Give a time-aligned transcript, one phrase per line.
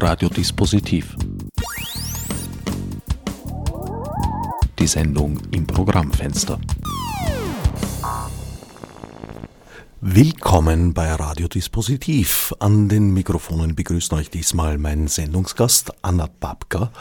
[0.00, 1.16] Radiodispositiv.
[4.78, 6.60] Die Sendung im Programmfenster.
[10.00, 12.54] Willkommen bei Radiodispositiv.
[12.60, 16.92] An den Mikrofonen begrüßen euch diesmal mein Sendungsgast Anna Babka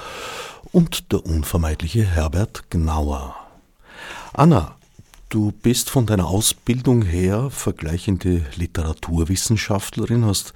[0.71, 3.36] und der unvermeidliche Herbert Gnauer.
[4.34, 4.75] Anna,
[5.29, 10.55] du bist von deiner Ausbildung her vergleichende Literaturwissenschaftlerin, hast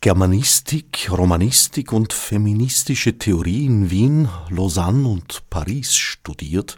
[0.00, 6.76] Germanistik, Romanistik und feministische Theorie in Wien, Lausanne und Paris studiert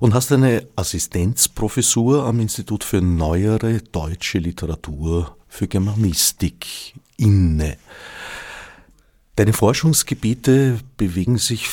[0.00, 7.76] und hast eine Assistenzprofessur am Institut für neuere deutsche Literatur für Germanistik inne.
[9.36, 11.68] Deine Forschungsgebiete bewegen sich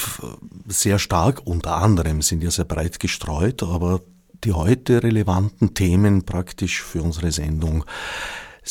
[0.68, 4.02] sehr stark, unter anderem sind ja sehr breit gestreut, aber
[4.44, 7.84] die heute relevanten Themen praktisch für unsere Sendung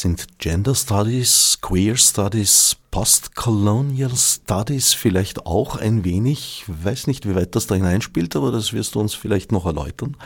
[0.01, 6.65] sind Gender Studies, Queer Studies, Postcolonial Studies vielleicht auch ein wenig.
[6.67, 10.17] Weiß nicht, wie weit das da hineinspielt, aber das wirst du uns vielleicht noch erläutern.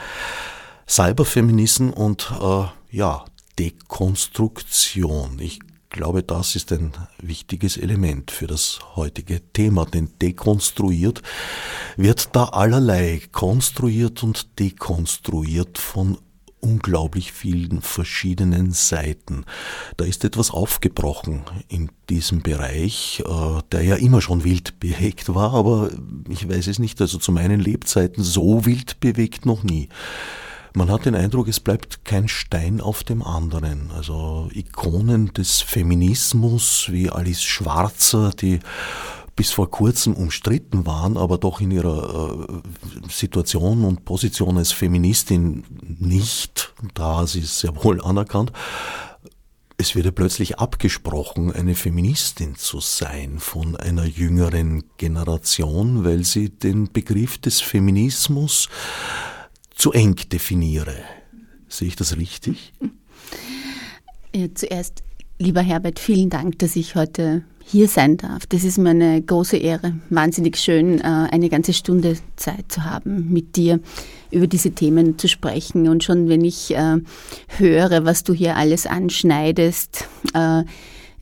[0.88, 3.24] Cyberfeminism und äh, ja,
[3.58, 5.38] Dekonstruktion.
[5.38, 11.22] Ich glaube, das ist ein wichtiges Element für das heutige Thema, denn dekonstruiert
[11.96, 16.18] wird da allerlei konstruiert und dekonstruiert von
[16.62, 19.44] unglaublich vielen verschiedenen Seiten.
[19.96, 25.52] Da ist etwas aufgebrochen in diesem Bereich, äh, der ja immer schon wild bewegt war,
[25.54, 25.90] aber
[26.28, 29.88] ich weiß es nicht, also zu meinen Lebzeiten so wild bewegt noch nie.
[30.74, 33.90] Man hat den Eindruck, es bleibt kein Stein auf dem anderen.
[33.90, 38.60] Also Ikonen des Feminismus wie Alice Schwarzer, die
[39.36, 45.64] bis vor kurzem umstritten waren, aber doch in ihrer äh, Situation und Position als Feministin
[45.98, 48.52] nicht, da sie es sehr wohl anerkannt,
[49.78, 56.50] es wird ja plötzlich abgesprochen, eine Feministin zu sein von einer jüngeren Generation, weil sie
[56.50, 58.68] den Begriff des Feminismus
[59.74, 60.94] zu eng definiere.
[61.68, 62.72] Sehe ich das richtig?
[64.34, 65.02] Ja, zuerst,
[65.38, 68.46] lieber Herbert, vielen Dank, dass ich heute hier sein darf.
[68.46, 69.94] Das ist mir eine große Ehre.
[70.10, 73.80] Wahnsinnig schön, äh, eine ganze Stunde Zeit zu haben, mit dir
[74.30, 75.88] über diese Themen zu sprechen.
[75.88, 76.98] Und schon wenn ich äh,
[77.58, 80.64] höre, was du hier alles anschneidest, äh,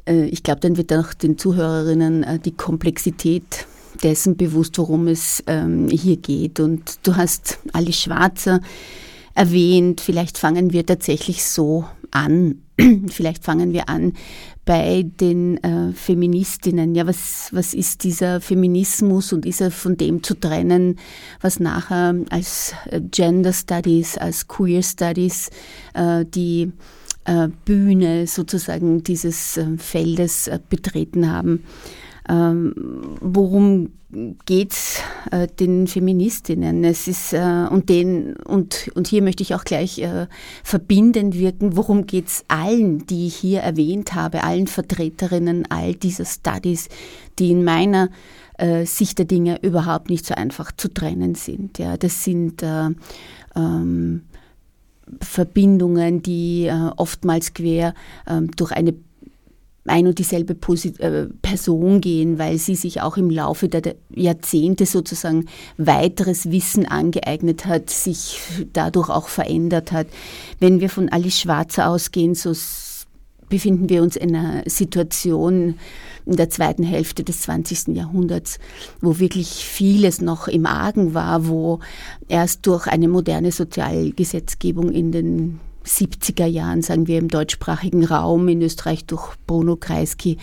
[0.06, 3.66] ich glaube, dann wird auch den Zuhörerinnen die Komplexität
[4.02, 6.58] dessen bewusst, worum es ähm, hier geht.
[6.58, 8.60] Und du hast Alice Schwarzer
[9.34, 10.00] erwähnt.
[10.00, 12.62] Vielleicht fangen wir tatsächlich so an.
[13.08, 14.14] Vielleicht fangen wir an
[14.70, 16.94] bei den äh, Feministinnen.
[16.94, 20.96] Ja, was, was ist dieser Feminismus und ist er von dem zu trennen,
[21.40, 25.50] was nachher als äh, Gender Studies, als Queer Studies
[25.94, 26.70] äh, die
[27.24, 31.64] äh, Bühne sozusagen dieses äh, Feldes äh, betreten haben?
[32.30, 32.72] Ähm,
[33.20, 33.90] worum
[34.46, 35.02] geht's
[35.32, 36.84] äh, den Feministinnen?
[36.84, 40.28] Es ist äh, und den und und hier möchte ich auch gleich äh,
[40.62, 41.76] verbindend wirken.
[41.76, 46.88] Worum geht's allen, die ich hier erwähnt habe, allen Vertreterinnen all dieser Studies,
[47.40, 48.10] die in meiner
[48.58, 51.78] äh, Sicht der Dinge überhaupt nicht so einfach zu trennen sind.
[51.78, 52.90] Ja, das sind äh,
[53.56, 54.22] ähm,
[55.20, 57.94] Verbindungen, die äh, oftmals quer
[58.28, 58.94] ähm, durch eine
[59.86, 60.54] ein und dieselbe
[60.98, 65.46] äh, Person gehen, weil sie sich auch im Laufe der Jahrzehnte sozusagen
[65.78, 68.40] weiteres Wissen angeeignet hat, sich
[68.72, 70.06] dadurch auch verändert hat.
[70.58, 72.52] Wenn wir von Alice Schwarzer ausgehen, so
[73.48, 75.74] befinden wir uns in einer Situation
[76.24, 77.88] in der zweiten Hälfte des 20.
[77.88, 78.58] Jahrhunderts,
[79.00, 81.80] wo wirklich vieles noch im Argen war, wo
[82.28, 88.62] erst durch eine moderne Sozialgesetzgebung in den 70er Jahren, sagen wir im deutschsprachigen Raum, in
[88.62, 90.38] Österreich durch Bruno Kreisky,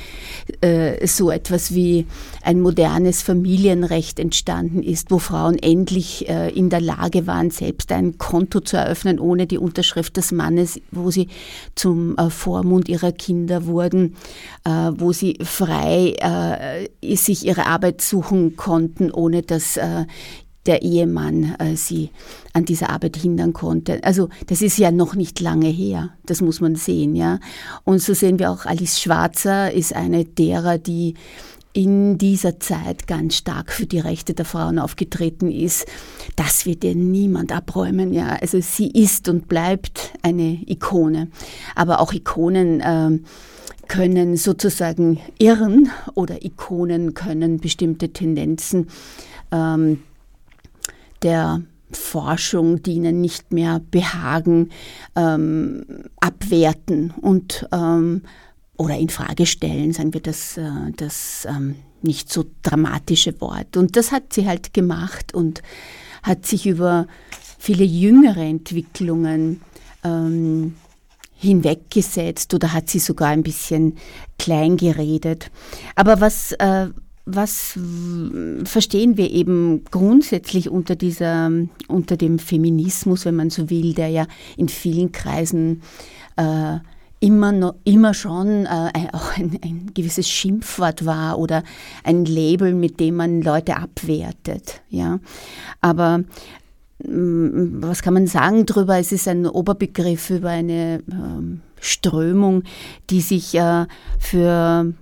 [0.61, 2.05] äh, so etwas wie
[2.41, 8.17] ein modernes Familienrecht entstanden ist, wo Frauen endlich äh, in der Lage waren, selbst ein
[8.17, 11.27] Konto zu eröffnen, ohne die Unterschrift des Mannes, wo sie
[11.75, 14.15] zum äh, Vormund ihrer Kinder wurden,
[14.65, 19.79] wo sie frei sich ihre Arbeit suchen konnten, ohne dass
[20.67, 22.11] der Ehemann äh, sie
[22.53, 24.03] an dieser Arbeit hindern konnte.
[24.03, 27.39] Also das ist ja noch nicht lange her, das muss man sehen, ja.
[27.83, 31.15] Und so sehen wir auch Alice Schwarzer ist eine derer, die
[31.73, 35.85] in dieser Zeit ganz stark für die Rechte der Frauen aufgetreten ist.
[36.35, 38.35] Das wird ihr niemand abräumen, ja.
[38.41, 41.27] Also sie ist und bleibt eine Ikone.
[41.75, 43.19] Aber auch Ikonen äh,
[43.87, 48.87] können sozusagen irren oder Ikonen können bestimmte Tendenzen
[49.51, 49.99] ähm,
[51.21, 51.61] der
[51.91, 54.69] Forschung, die ihnen nicht mehr behagen,
[55.15, 55.85] ähm,
[56.19, 58.23] abwerten und ähm,
[58.77, 63.75] oder in Frage stellen, sagen wir das, äh, das ähm, nicht so dramatische Wort.
[63.75, 65.63] Und das hat sie halt gemacht und
[66.23, 67.07] hat sich über
[67.57, 69.61] viele jüngere Entwicklungen
[70.03, 70.75] ähm,
[71.35, 73.97] hinweggesetzt oder hat sie sogar ein bisschen
[74.37, 75.51] klein geredet.
[75.95, 76.89] Aber was, äh,
[77.27, 77.77] was
[78.63, 81.51] verstehen wir eben grundsätzlich unter dieser,
[81.89, 85.81] unter dem Feminismus, wenn man so will, der ja in vielen Kreisen
[86.37, 86.77] äh,
[87.19, 91.63] immer, noch, immer schon äh, auch ein, ein, gewisses Schimpfwort war oder
[92.05, 94.81] ein Label, mit dem man Leute abwertet.
[94.89, 95.19] Ja.
[95.81, 96.19] Aber
[97.03, 98.97] mm, was kann man sagen darüber?
[98.97, 102.63] Es ist ein Oberbegriff über eine ähm, Strömung,
[103.09, 103.85] die sich äh,
[104.17, 104.93] für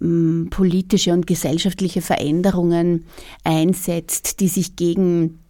[0.00, 3.06] politische und gesellschaftliche Veränderungen
[3.44, 5.40] einsetzt, die sich gegen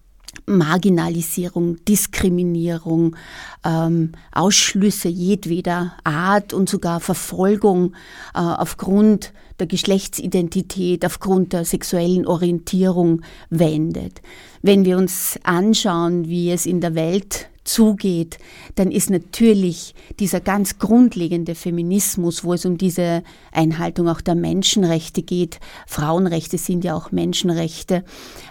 [0.46, 3.16] Marginalisierung, Diskriminierung,
[3.64, 7.94] ähm, Ausschlüsse jedweder Art und sogar Verfolgung
[8.34, 14.22] äh, aufgrund der Geschlechtsidentität, aufgrund der sexuellen Orientierung wendet.
[14.62, 18.38] Wenn wir uns anschauen, wie es in der Welt zugeht,
[18.74, 23.22] dann ist natürlich dieser ganz grundlegende Feminismus, wo es um diese
[23.52, 28.04] Einhaltung auch der Menschenrechte geht, Frauenrechte sind ja auch Menschenrechte,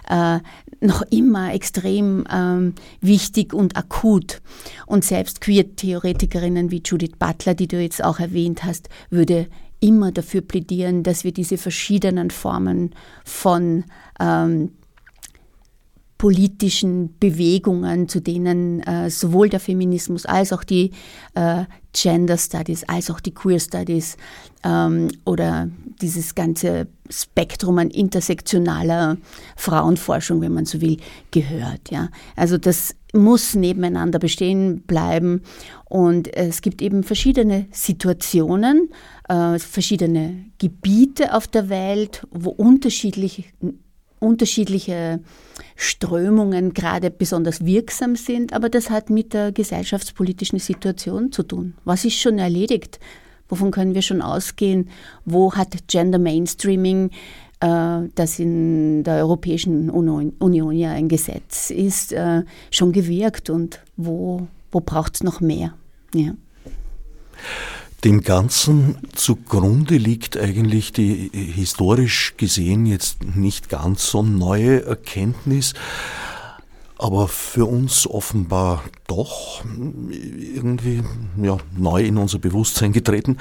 [0.08, 0.38] äh,
[0.80, 4.40] noch immer extrem ähm, wichtig und akut.
[4.86, 9.48] Und selbst Queer-Theoretikerinnen wie Judith Butler, die du jetzt auch erwähnt hast, würde
[9.80, 12.94] immer dafür plädieren, dass wir diese verschiedenen Formen
[13.24, 13.84] von
[14.20, 14.70] ähm,
[16.18, 20.90] politischen Bewegungen, zu denen äh, sowohl der Feminismus als auch die
[21.34, 24.16] äh, Gender Studies, als auch die Queer Studies
[24.64, 25.68] ähm, oder
[26.02, 29.16] dieses ganze Spektrum an intersektionaler
[29.56, 30.98] Frauenforschung, wenn man so will,
[31.30, 31.90] gehört.
[31.90, 32.08] Ja.
[32.36, 35.42] Also das muss nebeneinander bestehen bleiben
[35.86, 38.90] und es gibt eben verschiedene Situationen,
[39.28, 43.52] äh, verschiedene Gebiete auf der Welt, wo unterschiedlich
[44.20, 45.20] unterschiedliche
[45.76, 51.74] Strömungen gerade besonders wirksam sind, aber das hat mit der gesellschaftspolitischen Situation zu tun.
[51.84, 52.98] Was ist schon erledigt?
[53.48, 54.90] Wovon können wir schon ausgehen?
[55.24, 57.10] Wo hat Gender Mainstreaming,
[57.60, 64.46] äh, das in der Europäischen Union ja ein Gesetz ist, äh, schon gewirkt und wo,
[64.70, 65.74] wo braucht es noch mehr?
[66.14, 66.32] Ja.
[68.04, 75.74] Dem Ganzen zugrunde liegt eigentlich die historisch gesehen jetzt nicht ganz so neue Erkenntnis,
[76.96, 79.64] aber für uns offenbar doch
[80.10, 81.02] irgendwie
[81.42, 83.38] ja, neu in unser Bewusstsein getreten,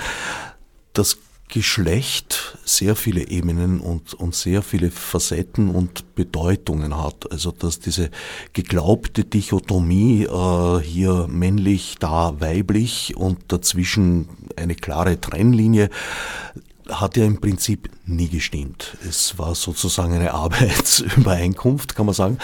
[0.94, 7.32] dass Geschlecht sehr viele Ebenen und, und sehr viele Facetten und Bedeutungen hat.
[7.32, 8.10] Also dass diese
[8.54, 14.28] geglaubte Dichotomie äh, hier männlich, da weiblich und dazwischen
[14.58, 15.90] eine klare Trennlinie
[16.90, 18.98] hat ja im Prinzip nie gestimmt.
[19.08, 22.38] Es war sozusagen eine Arbeitsübereinkunft, kann man sagen,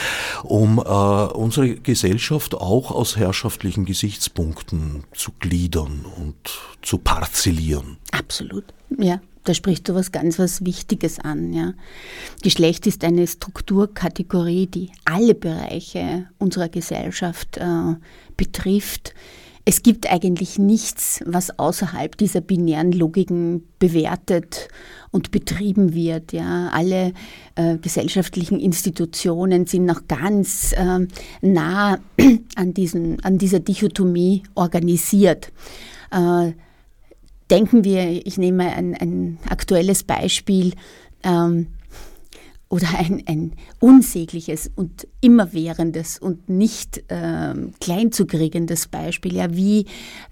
[0.43, 6.35] um äh, unsere Gesellschaft auch aus herrschaftlichen Gesichtspunkten zu gliedern und
[6.81, 7.97] zu parzellieren.
[8.11, 8.65] Absolut,
[8.97, 9.21] ja.
[9.45, 11.51] Da sprichst du was ganz was Wichtiges an.
[11.51, 11.73] Ja.
[12.41, 17.95] Geschlecht ist eine Strukturkategorie, die alle Bereiche unserer Gesellschaft äh,
[18.37, 19.13] betrifft
[19.65, 24.67] es gibt eigentlich nichts, was außerhalb dieser binären Logiken bewertet
[25.11, 26.33] und betrieben wird.
[26.33, 27.13] Ja, alle
[27.55, 31.07] äh, gesellschaftlichen Institutionen sind noch ganz äh,
[31.41, 31.99] nah
[32.55, 35.53] an, diesen, an dieser Dichotomie organisiert.
[36.11, 36.51] Äh,
[37.49, 40.73] denken wir, ich nehme ein, ein aktuelles Beispiel.
[41.23, 41.67] Ähm,
[42.73, 49.85] oder ein, ein unsägliches und immerwährendes und nicht äh, kleinzukriegendes Beispiel, ja, wie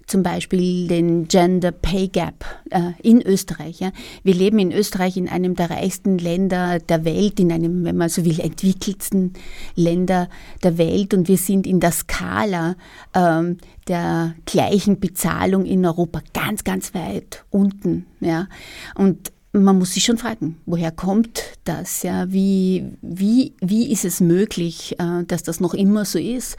[0.08, 3.78] zum Beispiel den Gender Pay Gap äh, in Österreich.
[3.78, 3.92] Ja.
[4.24, 8.08] Wir leben in Österreich in einem der reichsten Länder der Welt, in einem, wenn man
[8.08, 9.34] so will, entwickelsten
[9.76, 10.28] Länder
[10.64, 12.74] der Welt und wir sind in der Skala
[13.14, 18.06] ähm, der gleichen Bezahlung in Europa ganz, ganz weit unten.
[18.18, 18.48] Ja.
[18.96, 22.02] Und man muss sich schon fragen, woher kommt das?
[22.02, 26.56] Ja, wie, wie, wie ist es möglich, äh, dass das noch immer so ist?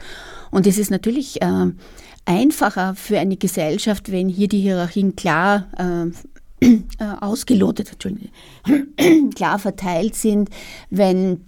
[0.50, 1.72] Und es ist natürlich äh,
[2.24, 5.66] einfacher für eine Gesellschaft, wenn hier die Hierarchien klar
[6.60, 6.76] äh,
[7.20, 7.96] ausgelotet,
[9.34, 10.50] klar verteilt sind,
[10.90, 11.42] wenn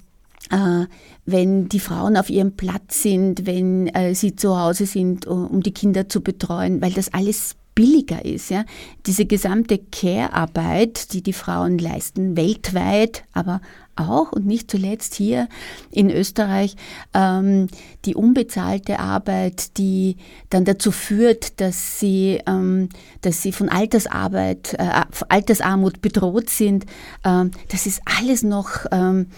[1.24, 6.08] wenn die Frauen auf ihrem Platz sind, wenn sie zu Hause sind, um die Kinder
[6.08, 8.50] zu betreuen, weil das alles billiger ist.
[8.50, 8.64] Ja?
[9.06, 13.60] Diese gesamte Care-Arbeit, die die Frauen leisten, weltweit, aber
[13.94, 15.48] auch und nicht zuletzt hier
[15.90, 16.76] in Österreich
[17.14, 17.68] ähm,
[18.04, 20.16] die unbezahlte Arbeit, die
[20.50, 22.88] dann dazu führt, dass sie, ähm,
[23.22, 26.84] dass sie von Altersarbeit, äh, Altersarmut bedroht sind.
[27.24, 29.28] Ähm, das ist alles noch ähm,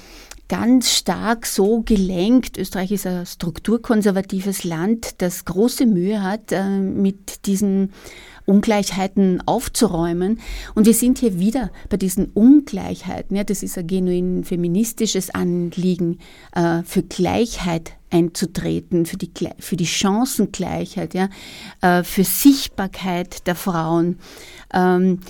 [0.49, 2.57] ganz stark so gelenkt.
[2.57, 7.93] Österreich ist ein strukturkonservatives Land, das große Mühe hat, äh, mit diesen
[8.47, 10.41] Ungleichheiten aufzuräumen.
[10.75, 13.37] Und wir sind hier wieder bei diesen Ungleichheiten.
[13.37, 16.19] Ja, das ist ein genuin feministisches Anliegen,
[16.55, 21.29] äh, für Gleichheit einzutreten, für die, für die Chancengleichheit, ja,
[21.83, 24.19] äh, für Sichtbarkeit der Frauen.
[24.73, 25.21] Ähm,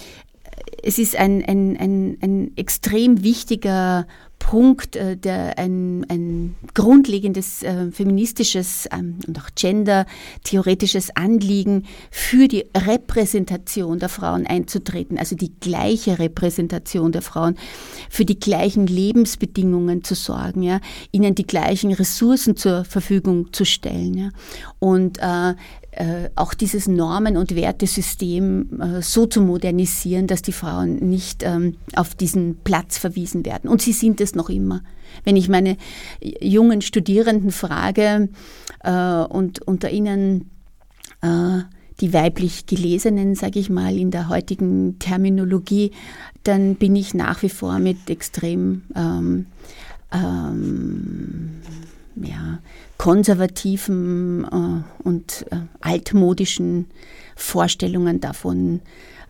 [0.82, 4.06] es ist ein, ein, ein, ein extrem wichtiger
[4.48, 12.64] Punkt, äh, der ein, ein grundlegendes äh, feministisches ähm, und auch gender-theoretisches Anliegen für die
[12.74, 17.58] Repräsentation der Frauen einzutreten, also die gleiche Repräsentation der Frauen,
[18.08, 20.80] für die gleichen Lebensbedingungen zu sorgen, ja,
[21.12, 24.14] ihnen die gleichen Ressourcen zur Verfügung zu stellen.
[24.14, 24.30] Ja.
[24.78, 25.56] Und äh,
[25.98, 31.74] äh, auch dieses Normen- und Wertesystem äh, so zu modernisieren, dass die Frauen nicht ähm,
[31.96, 33.68] auf diesen Platz verwiesen werden.
[33.68, 34.82] Und sie sind es noch immer.
[35.24, 35.76] Wenn ich meine
[36.20, 38.28] jungen Studierenden frage
[38.84, 40.50] äh, und unter ihnen
[41.20, 41.62] äh,
[42.00, 45.90] die weiblich Gelesenen, sage ich mal, in der heutigen Terminologie,
[46.44, 49.46] dann bin ich nach wie vor mit extrem ähm,
[50.12, 51.60] ähm,
[52.14, 52.60] ja,
[52.98, 56.86] konservativen äh, und äh, altmodischen
[57.36, 58.80] Vorstellungen davon,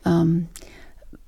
[0.04, 0.48] ähm,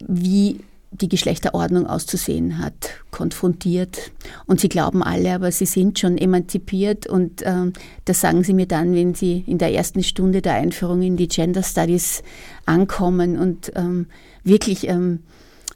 [0.06, 0.61] wie
[0.92, 4.11] die Geschlechterordnung auszusehen hat, konfrontiert.
[4.47, 7.06] Und sie glauben alle, aber sie sind schon emanzipiert.
[7.06, 7.75] Und ähm,
[8.06, 11.28] das sagen sie mir dann, wenn sie in der ersten Stunde der Einführung in die
[11.28, 12.23] Gender Studies
[12.66, 14.06] ankommen und ähm,
[14.42, 15.20] wirklich ähm,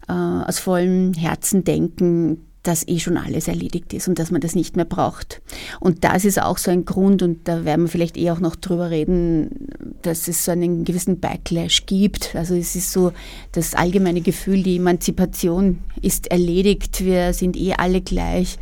[0.09, 4.55] äh, aus vollem Herzen denken, dass eh schon alles erledigt ist und dass man das
[4.55, 5.41] nicht mehr braucht.
[5.81, 8.57] Und das ist auch so ein Grund, und da werden wir vielleicht eh auch noch
[8.57, 9.69] drüber reden,
[10.03, 12.35] dass es so einen gewissen Backlash gibt.
[12.35, 13.13] Also es ist so
[13.53, 18.59] das allgemeine Gefühl, die Emanzipation ist erledigt, wir sind eh alle gleich.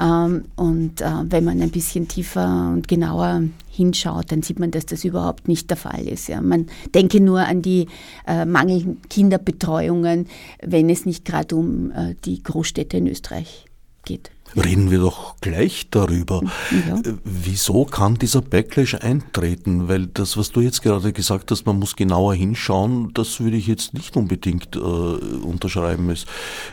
[0.00, 4.86] Ähm, und äh, wenn man ein bisschen tiefer und genauer hinschaut, dann sieht man, dass
[4.86, 6.28] das überhaupt nicht der Fall ist.
[6.40, 7.86] Man denke nur an die
[8.26, 10.26] äh, mangelnden Kinderbetreuungen,
[10.62, 13.66] wenn es nicht gerade um äh, die Großstädte in Österreich
[14.04, 14.30] geht.
[14.56, 16.42] Reden wir doch gleich darüber.
[16.88, 16.96] Ja.
[16.98, 19.88] Äh, wieso kann dieser Backlash eintreten?
[19.88, 23.66] Weil das, was du jetzt gerade gesagt hast, man muss genauer hinschauen, das würde ich
[23.66, 26.10] jetzt nicht unbedingt äh, unterschreiben.
[26.10, 26.26] Es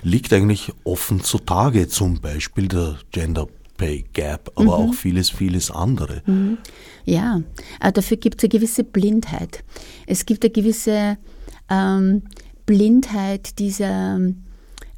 [0.04, 3.48] liegt eigentlich offen zutage, zum Beispiel der Gender
[3.78, 4.90] Pay Gap, aber mhm.
[4.90, 6.22] auch vieles, vieles andere.
[6.28, 6.60] Mhm.
[7.04, 7.42] Ja,
[7.80, 9.64] aber dafür gibt es eine gewisse Blindheit.
[10.06, 11.18] Es gibt eine gewisse
[11.68, 12.22] ähm,
[12.68, 14.20] Blindheit dieser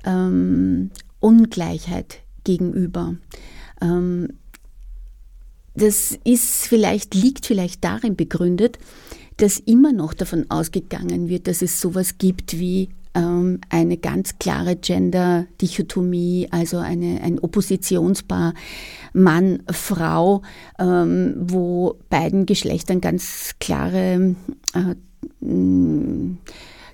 [0.05, 3.15] ähm, Ungleichheit gegenüber.
[3.81, 4.29] Ähm,
[5.75, 8.77] das ist vielleicht, liegt vielleicht darin begründet,
[9.37, 14.75] dass immer noch davon ausgegangen wird, dass es sowas gibt wie ähm, eine ganz klare
[14.75, 18.53] Gender-Dichotomie, also eine, ein Oppositionspaar
[19.13, 20.41] Mann-Frau,
[20.79, 24.35] ähm, wo beiden Geschlechtern ganz klare
[24.73, 24.95] äh,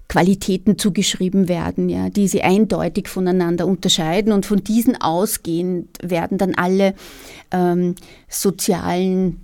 [0.09, 6.55] Qualitäten zugeschrieben werden, ja, die sie eindeutig voneinander unterscheiden und von diesen ausgehend werden dann
[6.55, 6.95] alle
[7.51, 7.95] ähm,
[8.27, 9.39] sozialen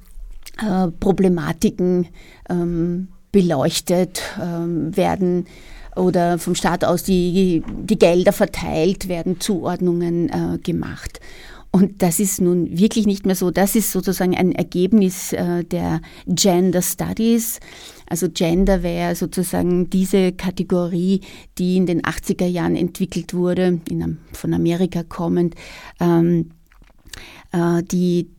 [0.57, 2.07] äh, Problematiken
[2.49, 5.45] ähm, beleuchtet, ähm, werden
[5.95, 11.19] oder vom Staat aus die, die Gelder verteilt, werden Zuordnungen äh, gemacht.
[11.71, 13.51] Und das ist nun wirklich nicht mehr so.
[13.51, 17.59] Das ist sozusagen ein Ergebnis äh, der Gender Studies.
[18.07, 21.21] Also Gender wäre sozusagen diese Kategorie,
[21.57, 25.55] die in den 80er Jahren entwickelt wurde, in, von Amerika kommend,
[25.99, 26.51] ähm,
[27.51, 28.29] äh, die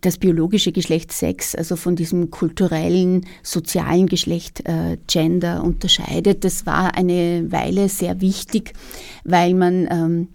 [0.00, 6.44] das biologische Geschlecht Sex, also von diesem kulturellen, sozialen Geschlecht äh, Gender unterscheidet.
[6.44, 8.72] Das war eine Weile sehr wichtig,
[9.24, 10.28] weil man ähm,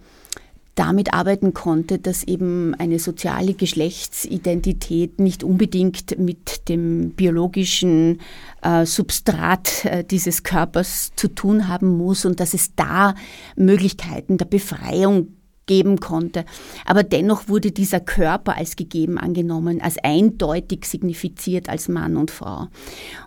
[0.75, 8.20] damit arbeiten konnte, dass eben eine soziale Geschlechtsidentität nicht unbedingt mit dem biologischen
[8.62, 13.15] äh, Substrat äh, dieses Körpers zu tun haben muss und dass es da
[13.55, 15.29] Möglichkeiten der Befreiung
[15.65, 16.46] geben konnte.
[16.86, 22.67] Aber dennoch wurde dieser Körper als gegeben angenommen, als eindeutig signifiziert als Mann und Frau.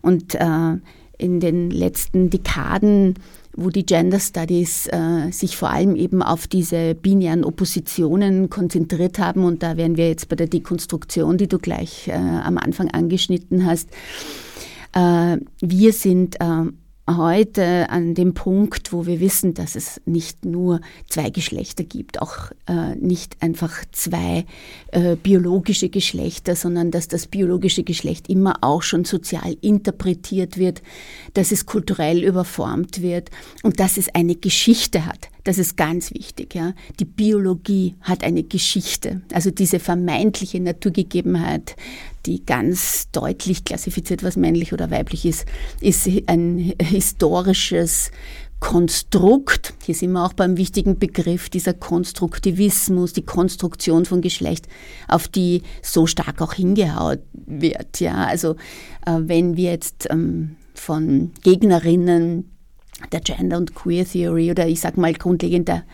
[0.03, 0.77] Und äh,
[1.19, 3.15] in den letzten Dekaden
[3.59, 9.45] wo die Gender Studies äh, sich vor allem eben auf diese binären Oppositionen konzentriert haben.
[9.45, 13.67] Und da wären wir jetzt bei der Dekonstruktion, die du gleich äh, am Anfang angeschnitten
[13.67, 13.91] hast.
[14.95, 16.65] Äh, wir sind äh,
[17.17, 22.51] heute an dem Punkt, wo wir wissen, dass es nicht nur zwei Geschlechter gibt, auch
[22.67, 24.45] äh, nicht einfach zwei
[24.93, 30.83] äh, biologische Geschlechter, sondern dass das biologische Geschlecht immer auch schon sozial interpretiert wird,
[31.35, 33.31] dass es kulturell überformt wird
[33.63, 35.31] und dass es eine Geschichte hat.
[35.49, 36.55] Das ist ganz wichtig.
[36.55, 36.75] Ja.
[37.01, 39.23] Die Biologie hat eine Geschichte.
[39.33, 41.75] Also diese vermeintliche Naturgegebenheit,
[42.27, 45.47] die ganz deutlich klassifiziert, was männlich oder weiblich ist,
[45.81, 48.11] ist ein historisches
[48.61, 54.67] Konstrukt, hier sind wir auch beim wichtigen Begriff, dieser Konstruktivismus, die Konstruktion von Geschlecht,
[55.07, 58.01] auf die so stark auch hingehaut wird.
[58.01, 58.57] Ja, also
[59.07, 62.51] äh, wenn wir jetzt ähm, von Gegnerinnen
[63.13, 65.85] der Gender- und Queer Theory oder ich sag mal grundlegend der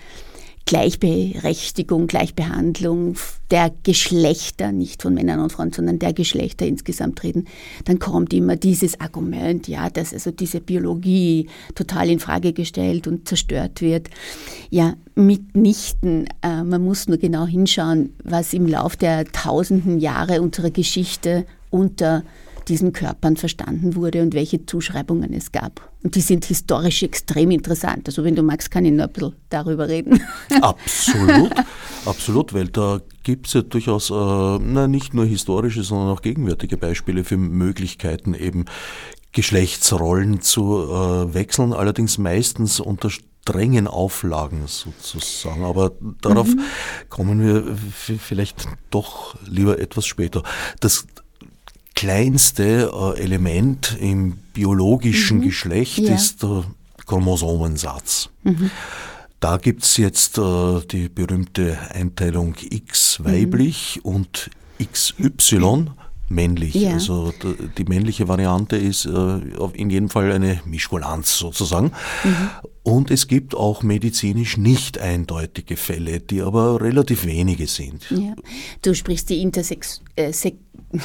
[0.66, 3.16] Gleichberechtigung, Gleichbehandlung
[3.50, 7.46] der Geschlechter, nicht von Männern und Frauen, sondern der Geschlechter insgesamt reden,
[7.84, 13.28] dann kommt immer dieses Argument, ja, dass also diese Biologie total in Frage gestellt und
[13.28, 14.08] zerstört wird.
[14.70, 16.28] Ja, mitnichten.
[16.40, 22.24] Äh, man muss nur genau hinschauen, was im Lauf der tausenden Jahre unserer Geschichte unter
[22.68, 25.93] diesen Körpern verstanden wurde und welche Zuschreibungen es gab.
[26.04, 28.06] Und die sind historisch extrem interessant.
[28.06, 30.20] Also wenn du magst, kann ich noch ein bisschen darüber reden.
[30.60, 31.52] Absolut,
[32.04, 36.76] absolut, weil da gibt es ja durchaus äh, na, nicht nur historische, sondern auch gegenwärtige
[36.76, 38.66] Beispiele für Möglichkeiten, eben
[39.32, 45.64] Geschlechtsrollen zu äh, wechseln, allerdings meistens unter strengen Auflagen sozusagen.
[45.64, 46.60] Aber darauf mhm.
[47.08, 47.76] kommen wir
[48.18, 50.42] vielleicht doch lieber etwas später.
[50.80, 51.06] Das
[51.94, 55.42] kleinste äh, Element im biologischen mhm.
[55.42, 56.14] Geschlecht ja.
[56.14, 56.64] ist der
[57.06, 58.30] Chromosomensatz.
[58.42, 58.70] Mhm.
[59.40, 64.10] Da gibt's jetzt äh, die berühmte Einteilung X weiblich mhm.
[64.14, 65.90] und XY
[66.28, 66.74] männlich.
[66.74, 66.94] Ja.
[66.94, 67.32] Also
[67.76, 69.38] die männliche Variante ist äh,
[69.74, 71.92] in jedem Fall eine Mischkulanz sozusagen.
[72.24, 72.50] Mhm.
[72.84, 78.10] Und es gibt auch medizinisch nicht eindeutige Fälle, die aber relativ wenige sind.
[78.10, 78.34] Ja.
[78.82, 80.32] Du sprichst die Intersex äh,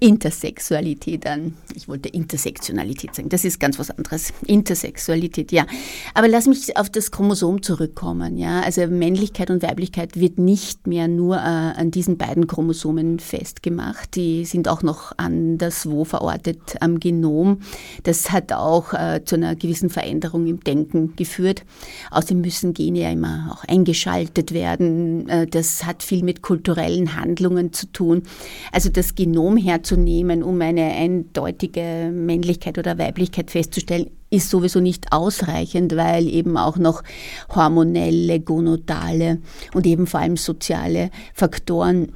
[0.00, 1.54] Intersexualität an.
[1.74, 3.28] Ich wollte Intersektionalität sagen.
[3.28, 4.32] Das ist ganz was anderes.
[4.46, 5.66] Intersexualität, ja.
[6.14, 8.36] Aber lass mich auf das Chromosom zurückkommen.
[8.36, 14.14] Ja, also Männlichkeit und Weiblichkeit wird nicht mehr nur äh, an diesen beiden Chromosomen festgemacht.
[14.14, 17.60] Die sind auch noch anderswo verortet am Genom.
[18.04, 21.64] Das hat auch äh, zu einer gewissen Veränderung im Denken geführt.
[22.10, 25.28] Außerdem müssen Gene ja immer auch eingeschaltet werden.
[25.28, 28.22] Äh, das hat viel mit kulturellen Handlungen zu tun.
[28.72, 35.94] Also das Genom herzunehmen, um eine eindeutige Männlichkeit oder Weiblichkeit festzustellen, ist sowieso nicht ausreichend,
[35.94, 37.02] weil eben auch noch
[37.54, 39.38] hormonelle, gonodale
[39.74, 42.12] und eben vor allem soziale Faktoren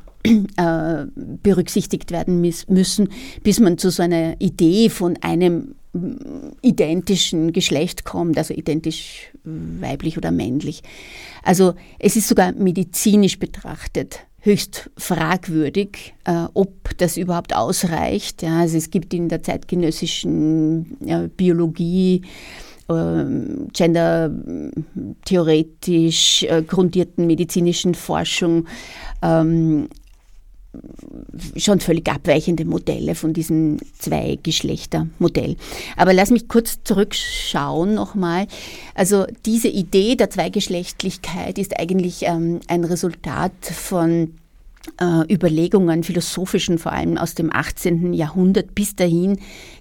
[0.57, 3.09] äh, berücksichtigt werden müssen,
[3.43, 5.75] bis man zu so einer Idee von einem
[6.63, 10.83] identischen Geschlecht kommt, also identisch weiblich oder männlich.
[11.43, 18.43] Also es ist sogar medizinisch betrachtet höchst fragwürdig, äh, ob das überhaupt ausreicht.
[18.43, 22.23] Ja, also es gibt in der zeitgenössischen ja, Biologie
[22.89, 23.25] äh,
[23.73, 28.69] gendertheoretisch äh, grundierten medizinischen Forschung
[29.21, 29.89] ähm,
[31.57, 35.57] schon völlig abweichende Modelle von diesem Zwei-Geschlechter-Modell.
[35.97, 38.47] Aber lass mich kurz zurückschauen nochmal.
[38.95, 44.35] Also diese Idee der Zweigeschlechtlichkeit ist eigentlich ähm, ein Resultat von
[45.01, 48.13] äh, Überlegungen, philosophischen vor allem aus dem 18.
[48.13, 49.39] Jahrhundert bis dahin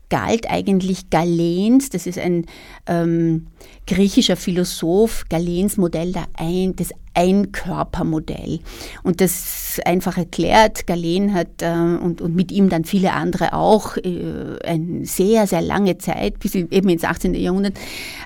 [0.09, 2.45] galt eigentlich Galens, das ist ein
[2.85, 3.47] ähm,
[3.87, 8.59] griechischer Philosoph, Galens Modell der ein, des Einkörpermodell.
[9.03, 13.97] Und das einfach erklärt, Galen hat äh, und, und mit ihm dann viele andere auch
[13.97, 17.33] äh, eine sehr, sehr lange Zeit, bis eben ins 18.
[17.33, 17.77] Jahrhundert,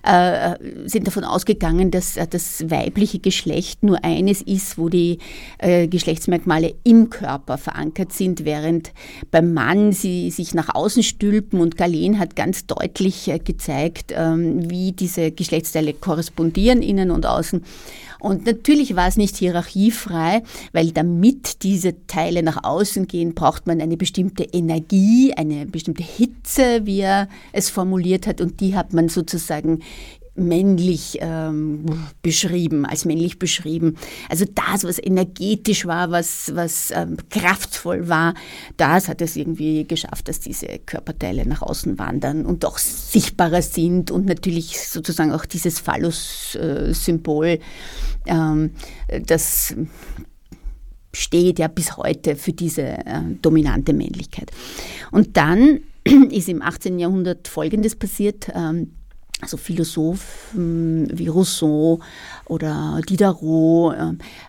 [0.04, 5.19] äh, sind davon ausgegangen, dass äh, das weibliche Geschlecht nur eines ist, wo die
[5.60, 8.91] äh, Geschlechtsmerkmale im Körper verankert sind, während
[9.30, 14.69] beim Mann sie sich nach außen stülpen und Galen hat ganz deutlich äh, gezeigt, ähm,
[14.69, 17.63] wie diese Geschlechtsteile korrespondieren, innen und außen.
[18.19, 23.81] Und natürlich war es nicht hierarchiefrei, weil damit diese Teile nach außen gehen, braucht man
[23.81, 28.41] eine bestimmte Energie, eine bestimmte Hitze, wie er es formuliert hat.
[28.41, 29.79] Und die hat man sozusagen
[30.36, 31.86] männlich ähm,
[32.22, 33.98] beschrieben, als männlich beschrieben.
[34.30, 38.34] Also das, was energetisch war, was, was ähm, kraftvoll war,
[38.78, 44.12] das hat es irgendwie geschafft, dass diese Körperteile nach außen wandern und auch sichtbarer sind
[44.12, 47.60] und natürlich sozusagen auch dieses Phallus-Symbol,
[48.26, 48.72] ähm,
[49.26, 49.76] das
[51.13, 54.52] steht ja bis heute für diese äh, dominante Männlichkeit.
[55.12, 55.82] Und dann
[56.32, 57.00] ist im 18.
[57.00, 58.50] Jahrhundert Folgendes passiert.
[58.54, 58.94] Ähm,
[59.41, 61.99] also Philosophen wie Rousseau
[62.45, 63.95] oder Diderot,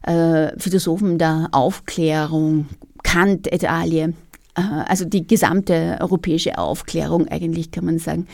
[0.03, 2.67] äh, Philosophen der Aufklärung,
[3.03, 4.15] Kant et alie,
[4.57, 8.27] äh, also die gesamte europäische Aufklärung eigentlich kann man sagen,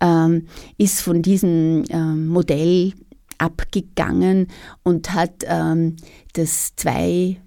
[0.00, 0.46] ähm,
[0.78, 2.92] ist von diesem ähm, Modell
[3.38, 4.48] abgegangen
[4.82, 5.96] und hat ähm,
[6.32, 7.40] das zwei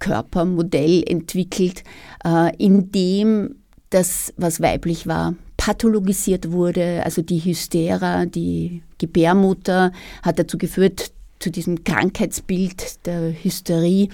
[0.00, 1.84] Körpermodell entwickelt,
[2.24, 3.56] äh, in dem
[3.90, 7.02] das, was weiblich war, pathologisiert wurde.
[7.04, 14.10] Also die Hystera, die Gebärmutter, hat dazu geführt, zu diesem Krankheitsbild der Hysterie.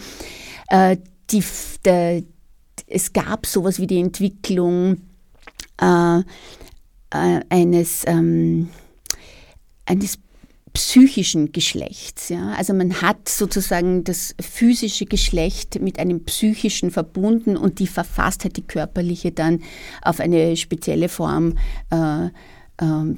[0.68, 0.98] Äh,
[1.30, 1.42] die,
[1.84, 2.22] der,
[2.86, 4.98] es gab sowas wie die Entwicklung
[5.80, 8.68] äh, äh eines, ähm,
[9.86, 10.20] eines
[10.72, 12.28] psychischen Geschlechts.
[12.28, 12.52] Ja?
[12.56, 18.62] Also man hat sozusagen das physische Geschlecht mit einem psychischen verbunden und die Verfasstheit, die
[18.62, 19.60] körperliche, dann
[20.02, 21.58] auf eine spezielle Form
[21.90, 22.30] äh, äh,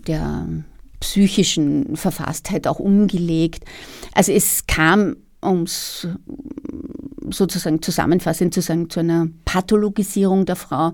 [0.06, 0.46] der
[1.00, 3.64] psychischen Verfasstheit auch umgelegt.
[4.14, 6.08] Also es kam ums
[7.30, 10.92] sozusagen zusammenfassend zu sagen, zu einer Pathologisierung der Frau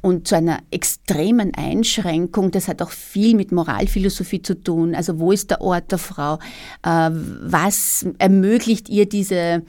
[0.00, 2.50] und zu einer extremen Einschränkung.
[2.50, 4.94] Das hat auch viel mit Moralphilosophie zu tun.
[4.94, 6.38] Also wo ist der Ort der Frau?
[6.82, 9.62] Äh, was ermöglicht ihr diese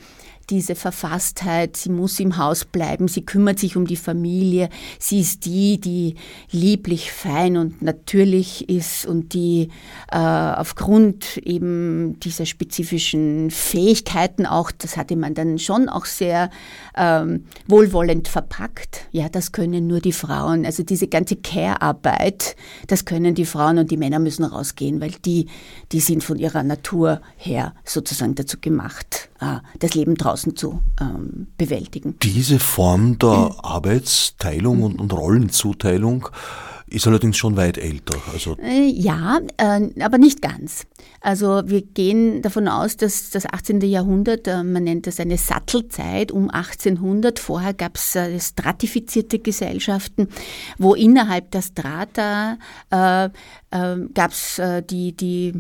[0.50, 5.46] diese Verfasstheit, sie muss im Haus bleiben, sie kümmert sich um die Familie, sie ist
[5.46, 6.16] die, die
[6.52, 9.70] lieblich, fein und natürlich ist und die
[10.12, 16.50] äh, aufgrund eben dieser spezifischen Fähigkeiten auch, das hatte man dann schon auch sehr
[16.96, 19.08] ähm, wohlwollend verpackt.
[19.12, 20.66] Ja, das können nur die Frauen.
[20.66, 22.56] Also diese ganze Care-Arbeit,
[22.88, 25.48] das können die Frauen und die Männer müssen rausgehen, weil die,
[25.92, 29.30] die sind von ihrer Natur her sozusagen dazu gemacht,
[29.80, 32.16] das Leben draußen zu ähm, bewältigen.
[32.24, 36.30] Diese Form der Arbeitsteilung und, und Rollenzuteilung
[36.90, 38.18] ist allerdings schon weit älter.
[38.32, 40.86] Also äh, ja, äh, aber nicht ganz.
[41.20, 43.82] Also wir gehen davon aus, dass das 18.
[43.82, 50.30] Jahrhundert, äh, man nennt das eine Sattelzeit um 1800, vorher gab es äh, stratifizierte Gesellschaften,
[50.78, 52.58] wo innerhalb der Strata
[52.90, 55.54] äh, äh, gab es die, die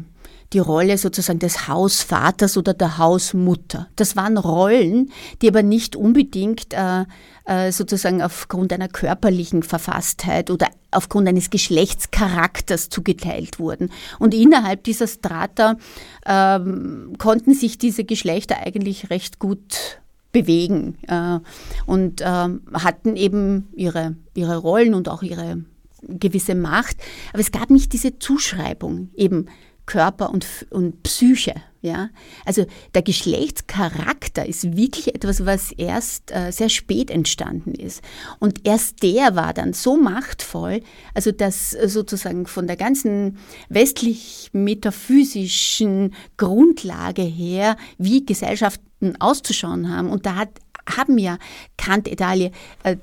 [0.53, 3.87] die Rolle sozusagen des Hausvaters oder der Hausmutter.
[3.95, 5.11] Das waren Rollen,
[5.41, 7.03] die aber nicht unbedingt äh,
[7.45, 13.91] äh, sozusagen aufgrund einer körperlichen Verfasstheit oder aufgrund eines Geschlechtscharakters zugeteilt wurden.
[14.19, 15.75] Und innerhalb dieser Strata
[16.25, 19.99] ähm, konnten sich diese Geschlechter eigentlich recht gut
[20.31, 21.39] bewegen äh,
[21.85, 25.63] und ähm, hatten eben ihre, ihre Rollen und auch ihre
[26.03, 26.97] gewisse Macht.
[27.33, 29.47] Aber es gab nicht diese Zuschreibung eben
[29.87, 31.55] Körper und, und Psyche.
[31.81, 32.09] Ja?
[32.45, 38.03] Also der Geschlechtscharakter ist wirklich etwas, was erst äh, sehr spät entstanden ist.
[38.39, 40.83] Und erst der war dann so machtvoll,
[41.15, 50.11] also dass sozusagen von der ganzen westlich-metaphysischen Grundlage her, wie Gesellschaften auszuschauen haben.
[50.11, 50.49] Und da hat,
[50.97, 51.39] haben ja
[51.77, 52.51] Kant al.
[52.83, 52.97] Äh,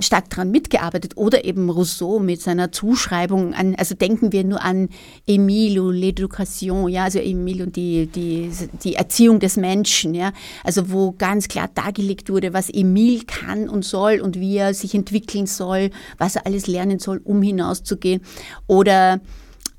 [0.00, 4.88] stark daran mitgearbeitet oder eben Rousseau mit seiner Zuschreibung an, also denken wir nur an
[5.26, 8.50] Emile und l'Education, ja, also Emile und die, die,
[8.82, 10.32] die Erziehung des Menschen, ja,
[10.64, 14.94] also wo ganz klar dargelegt wurde, was Emile kann und soll und wie er sich
[14.94, 18.22] entwickeln soll, was er alles lernen soll, um hinauszugehen.
[18.66, 19.20] Oder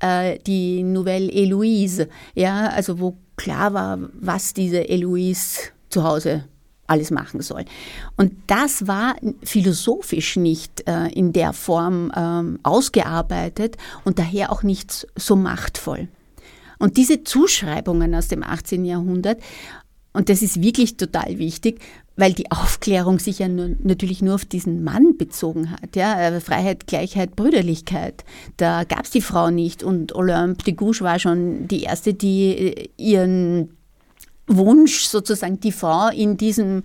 [0.00, 6.44] äh, die Nouvelle Eloise, ja, also wo klar war, was diese Eloise zu Hause
[6.88, 7.64] alles machen soll.
[8.16, 15.06] Und das war philosophisch nicht äh, in der Form ähm, ausgearbeitet und daher auch nicht
[15.14, 16.08] so machtvoll.
[16.78, 18.84] Und diese Zuschreibungen aus dem 18.
[18.84, 19.40] Jahrhundert,
[20.12, 21.80] und das ist wirklich total wichtig,
[22.16, 25.94] weil die Aufklärung sich ja nur, natürlich nur auf diesen Mann bezogen hat.
[25.94, 26.20] Ja?
[26.20, 28.24] Äh, Freiheit, Gleichheit, Brüderlichkeit.
[28.56, 29.84] Da gab es die Frau nicht.
[29.84, 33.77] Und Olympe de Gouges war schon die erste, die äh, ihren
[34.48, 36.84] Wunsch, sozusagen die Frau in diesen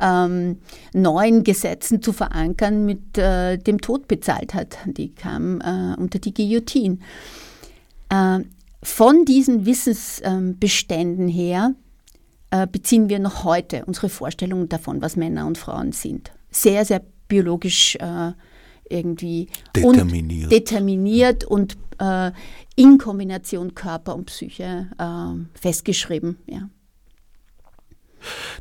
[0.00, 0.58] ähm,
[0.92, 4.78] neuen Gesetzen zu verankern, mit äh, dem Tod bezahlt hat.
[4.86, 6.98] Die kam äh, unter die Guillotine.
[8.08, 8.40] Äh,
[8.82, 11.74] von diesen Wissensbeständen her
[12.50, 16.32] äh, beziehen wir noch heute unsere Vorstellungen davon, was Männer und Frauen sind.
[16.50, 18.32] Sehr, sehr biologisch äh,
[18.90, 22.32] irgendwie determiniert und, determiniert und äh,
[22.74, 24.88] in Kombination Körper und Psyche
[25.54, 26.38] festgeschrieben.
[26.46, 26.68] Ja.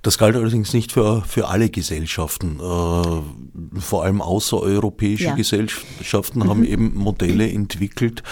[0.01, 2.59] Das galt allerdings nicht für, für alle Gesellschaften.
[2.59, 5.35] Äh, vor allem außereuropäische ja.
[5.35, 6.49] Gesellschaften mhm.
[6.49, 8.23] haben eben Modelle entwickelt,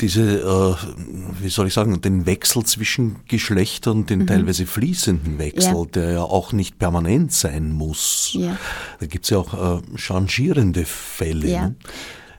[0.00, 4.26] diese, äh, wie soll ich sagen, den Wechsel zwischen Geschlechtern, den mhm.
[4.26, 5.84] teilweise fließenden Wechsel, ja.
[5.84, 8.30] der ja auch nicht permanent sein muss.
[8.32, 8.58] Ja.
[8.98, 11.48] Da gibt es ja auch äh, changierende Fälle.
[11.48, 11.68] Ja.
[11.68, 11.76] Ne?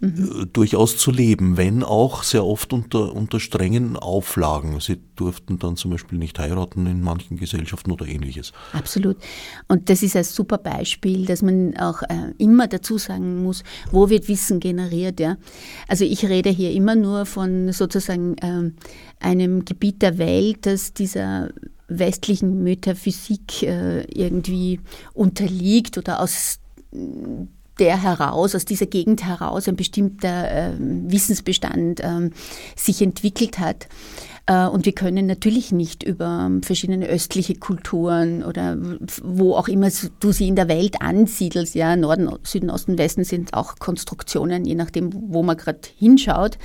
[0.03, 0.49] Mhm.
[0.51, 4.79] durchaus zu leben, wenn auch sehr oft unter, unter strengen Auflagen.
[4.79, 8.51] Sie durften dann zum Beispiel nicht heiraten in manchen Gesellschaften oder ähnliches.
[8.73, 9.17] Absolut.
[9.67, 14.09] Und das ist ein super Beispiel, dass man auch äh, immer dazu sagen muss, wo
[14.09, 15.19] wird Wissen generiert.
[15.19, 15.37] Ja?
[15.87, 18.71] Also ich rede hier immer nur von sozusagen äh,
[19.19, 21.49] einem Gebiet der Welt, das dieser
[21.87, 24.79] westlichen Metaphysik äh, irgendwie
[25.13, 26.59] unterliegt oder aus
[27.79, 32.29] der heraus, aus dieser Gegend heraus ein bestimmter äh, Wissensbestand äh,
[32.75, 33.88] sich entwickelt hat.
[34.45, 38.77] Äh, und wir können natürlich nicht über verschiedene östliche Kulturen oder
[39.23, 43.53] wo auch immer du sie in der Welt ansiedelst, ja, Norden, Süden, Osten, Westen sind
[43.53, 46.57] auch Konstruktionen, je nachdem, wo man gerade hinschaut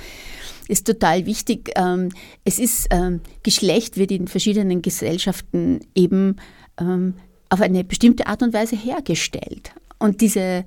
[0.67, 1.71] ist total wichtig.
[1.75, 2.09] Ähm,
[2.45, 6.35] es ist, ähm, Geschlecht wird in verschiedenen Gesellschaften eben
[6.79, 7.15] ähm,
[7.49, 9.71] auf eine bestimmte Art und Weise hergestellt.
[9.97, 10.65] Und diese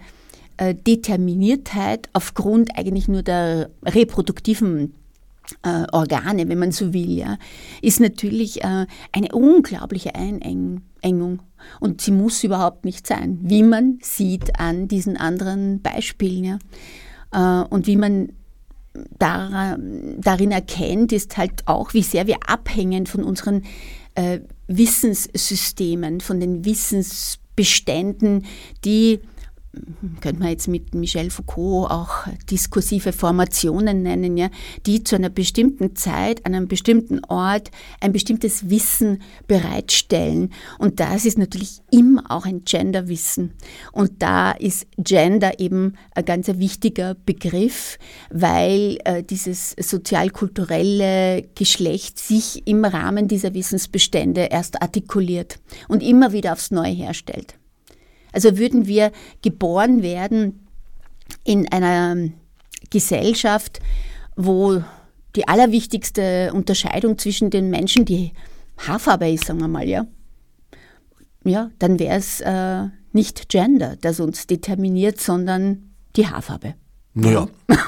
[0.56, 4.94] äh, Determiniertheit aufgrund eigentlich nur der reproduktiven
[5.62, 7.36] äh, Organe, wenn man so will, ja,
[7.80, 11.42] ist natürlich äh, eine unglaubliche Einengung.
[11.80, 16.44] Und sie muss überhaupt nicht sein, wie man sieht an diesen anderen Beispielen.
[16.44, 17.62] Ja.
[17.62, 18.30] Äh, und wie man
[19.18, 23.62] darin erkennt, ist halt auch, wie sehr wir abhängen von unseren
[24.14, 28.44] äh, Wissenssystemen, von den Wissensbeständen,
[28.84, 29.20] die
[30.20, 34.50] könnte man jetzt mit Michel Foucault auch diskursive Formationen nennen, ja,
[34.86, 40.52] die zu einer bestimmten Zeit, an einem bestimmten Ort ein bestimmtes Wissen bereitstellen.
[40.78, 43.54] Und das ist natürlich immer auch ein Genderwissen.
[43.92, 47.98] Und da ist Gender eben ein ganz wichtiger Begriff,
[48.30, 56.52] weil äh, dieses sozialkulturelle Geschlecht sich im Rahmen dieser Wissensbestände erst artikuliert und immer wieder
[56.52, 57.54] aufs Neue herstellt.
[58.32, 60.66] Also würden wir geboren werden
[61.44, 62.16] in einer
[62.90, 63.80] Gesellschaft,
[64.36, 64.82] wo
[65.36, 68.32] die allerwichtigste Unterscheidung zwischen den Menschen die
[68.78, 70.06] Haarfarbe ist, sagen wir mal, ja,
[71.44, 76.74] ja dann wäre es äh, nicht Gender, das uns determiniert, sondern die Haarfarbe.
[77.14, 77.48] Naja.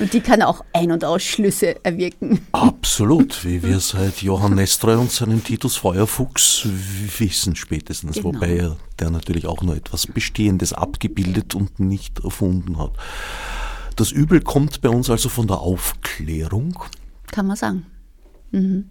[0.00, 2.40] Und die kann auch Ein- und Ausschlüsse erwirken.
[2.50, 6.66] Absolut, wie wir seit Johann Nestroy und seinem Titus Feuerfuchs
[7.18, 8.34] wissen spätestens, genau.
[8.34, 12.92] wobei er der natürlich auch nur etwas Bestehendes abgebildet und nicht erfunden hat.
[13.96, 16.76] Das Übel kommt bei uns also von der Aufklärung.
[17.28, 17.86] Kann man sagen.
[18.50, 18.86] Mhm.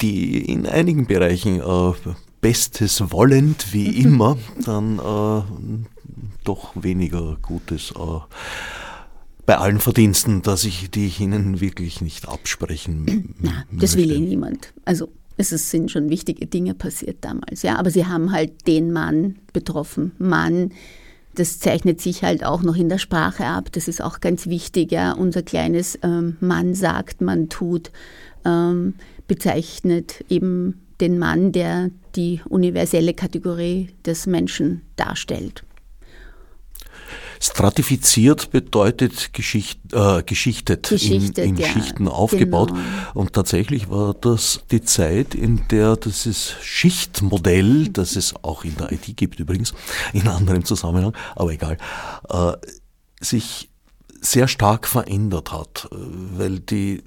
[0.00, 1.92] Die in einigen Bereichen äh,
[2.40, 5.42] Bestes wollend, wie immer, dann äh,
[6.44, 8.20] doch weniger Gutes äh,
[9.46, 14.20] bei allen Verdiensten, dass ich, die ich Ihnen wirklich nicht absprechen Na, Das will eh
[14.20, 14.72] niemand.
[14.84, 17.76] Also es sind schon wichtige Dinge passiert damals, ja.
[17.76, 20.12] Aber Sie haben halt den Mann betroffen.
[20.18, 20.72] Mann,
[21.34, 23.72] das zeichnet sich halt auch noch in der Sprache ab.
[23.72, 25.12] Das ist auch ganz wichtig, ja.
[25.12, 27.90] Unser kleines ähm, Mann sagt, man tut,
[28.44, 28.94] ähm,
[29.26, 35.64] bezeichnet eben den Mann, der die universelle Kategorie des Menschen darstellt.
[37.42, 42.68] Stratifiziert bedeutet Geschicht, äh, geschichtet, geschichtet, in, in ja, Schichten aufgebaut.
[42.68, 42.80] Genau.
[43.14, 48.92] Und tatsächlich war das die Zeit, in der dieses Schichtmodell, das es auch in der
[48.92, 49.74] IT gibt übrigens,
[50.12, 51.78] in anderem Zusammenhang, aber egal,
[52.28, 52.52] äh,
[53.20, 53.70] sich
[54.20, 57.02] sehr stark verändert hat, weil die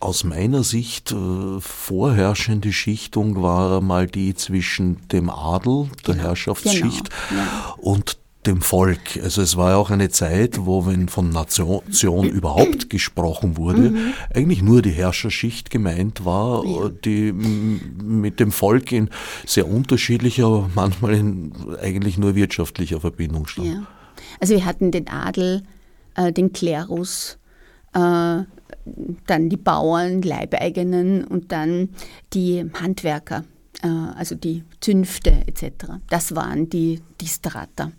[0.00, 7.08] aus meiner Sicht äh, vorherrschende Schichtung war mal die zwischen dem Adel, der genau, Herrschaftsschicht,
[7.30, 7.74] genau, ja.
[7.78, 9.18] und dem Volk.
[9.22, 11.82] Also es war ja auch eine Zeit, wo, wenn von Nation
[12.28, 14.12] überhaupt gesprochen wurde, mhm.
[14.34, 16.62] eigentlich nur die Herrscherschicht gemeint war,
[17.04, 19.10] die mit dem Volk in
[19.46, 23.68] sehr unterschiedlicher, manchmal in eigentlich nur wirtschaftlicher Verbindung stand.
[23.68, 23.86] Ja.
[24.40, 25.62] Also wir hatten den Adel,
[26.14, 27.38] äh, den Klerus,
[27.92, 31.90] äh, dann die Bauern, Leibeigenen und dann
[32.32, 33.44] die Handwerker,
[33.82, 35.94] äh, also die Zünfte etc.
[36.10, 37.92] Das waren die, die Strata.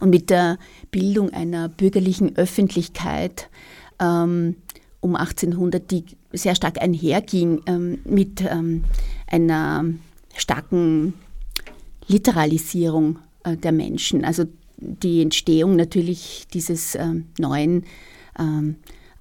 [0.00, 0.58] Und mit der
[0.90, 3.48] Bildung einer bürgerlichen Öffentlichkeit
[4.00, 4.56] ähm,
[5.00, 8.84] um 1800, die sehr stark einherging ähm, mit ähm,
[9.26, 9.84] einer
[10.36, 11.14] starken
[12.06, 14.44] Literalisierung äh, der Menschen, also
[14.80, 17.06] die Entstehung natürlich dieses äh,
[17.38, 17.84] neuen
[18.38, 18.76] ähm,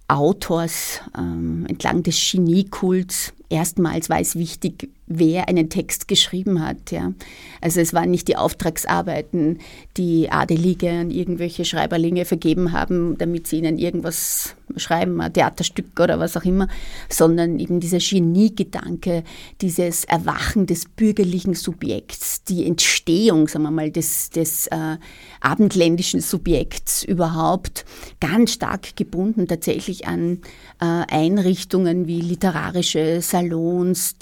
[0.07, 3.33] Autors ähm, entlang des Geniekults.
[3.49, 6.91] Erstmals war es wichtig, wer einen Text geschrieben hat.
[6.91, 7.13] Ja.
[7.61, 9.59] Also es waren nicht die Auftragsarbeiten,
[9.95, 16.19] die Adelige an irgendwelche Schreiberlinge vergeben haben, damit sie ihnen irgendwas schreiben, ein Theaterstück oder
[16.19, 16.67] was auch immer,
[17.09, 19.23] sondern eben dieser Geniegedanke,
[19.61, 24.97] dieses Erwachen des bürgerlichen Subjekts, die Entstehung, sagen wir mal, des, des äh,
[25.39, 27.85] abendländischen Subjekts überhaupt,
[28.19, 30.39] ganz stark gebunden tatsächlich an
[30.81, 34.17] äh, Einrichtungen wie literarische Salons,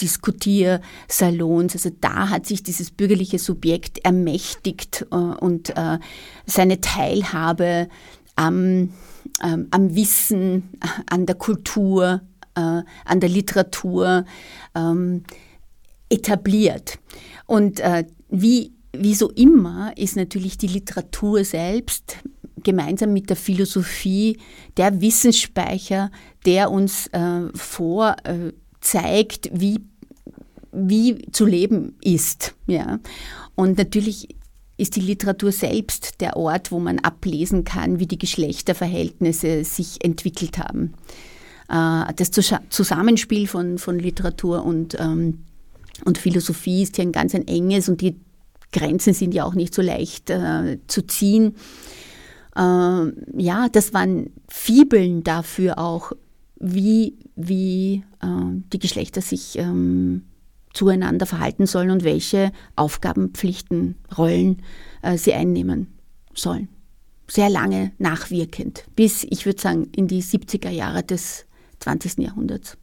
[0.79, 1.73] Diskutiersalons.
[1.73, 5.99] Also da hat sich dieses bürgerliche Subjekt ermächtigt äh, und äh,
[6.45, 7.87] seine Teilhabe
[8.35, 8.89] am
[9.43, 10.69] ähm, am Wissen,
[11.09, 12.21] an der Kultur,
[12.55, 12.59] äh,
[13.05, 14.25] an der Literatur
[14.75, 15.23] ähm,
[16.09, 16.99] etabliert.
[17.45, 22.17] Und äh, wie, wie so immer ist natürlich die Literatur selbst
[22.63, 24.39] gemeinsam mit der Philosophie
[24.77, 26.11] der Wissensspeicher,
[26.45, 29.79] der uns äh, vorzeigt, wie,
[30.75, 32.55] wie zu leben ist.
[32.67, 32.99] Ja.
[33.55, 34.35] Und natürlich
[34.77, 40.57] ist die Literatur selbst der Ort, wo man ablesen kann, wie die Geschlechterverhältnisse sich entwickelt
[40.57, 40.93] haben.
[41.69, 42.31] Äh, das
[42.69, 45.45] Zusammenspiel von, von Literatur und, ähm,
[46.03, 48.17] und Philosophie ist hier ein ganz ein enges und die
[48.71, 51.55] Grenzen sind ja auch nicht so leicht äh, zu ziehen.
[52.55, 56.11] Äh, ja, das waren Fibeln dafür auch,
[56.59, 60.23] wie, wie äh, die Geschlechter sich ähm,
[60.75, 64.61] zueinander verhalten sollen und welche Aufgaben, Pflichten, Rollen
[65.01, 65.87] äh, sie einnehmen
[66.33, 66.69] sollen.
[67.27, 71.45] Sehr lange nachwirkend, bis, ich würde sagen, in die 70er Jahre des
[71.79, 72.19] 20.
[72.19, 72.77] Jahrhunderts.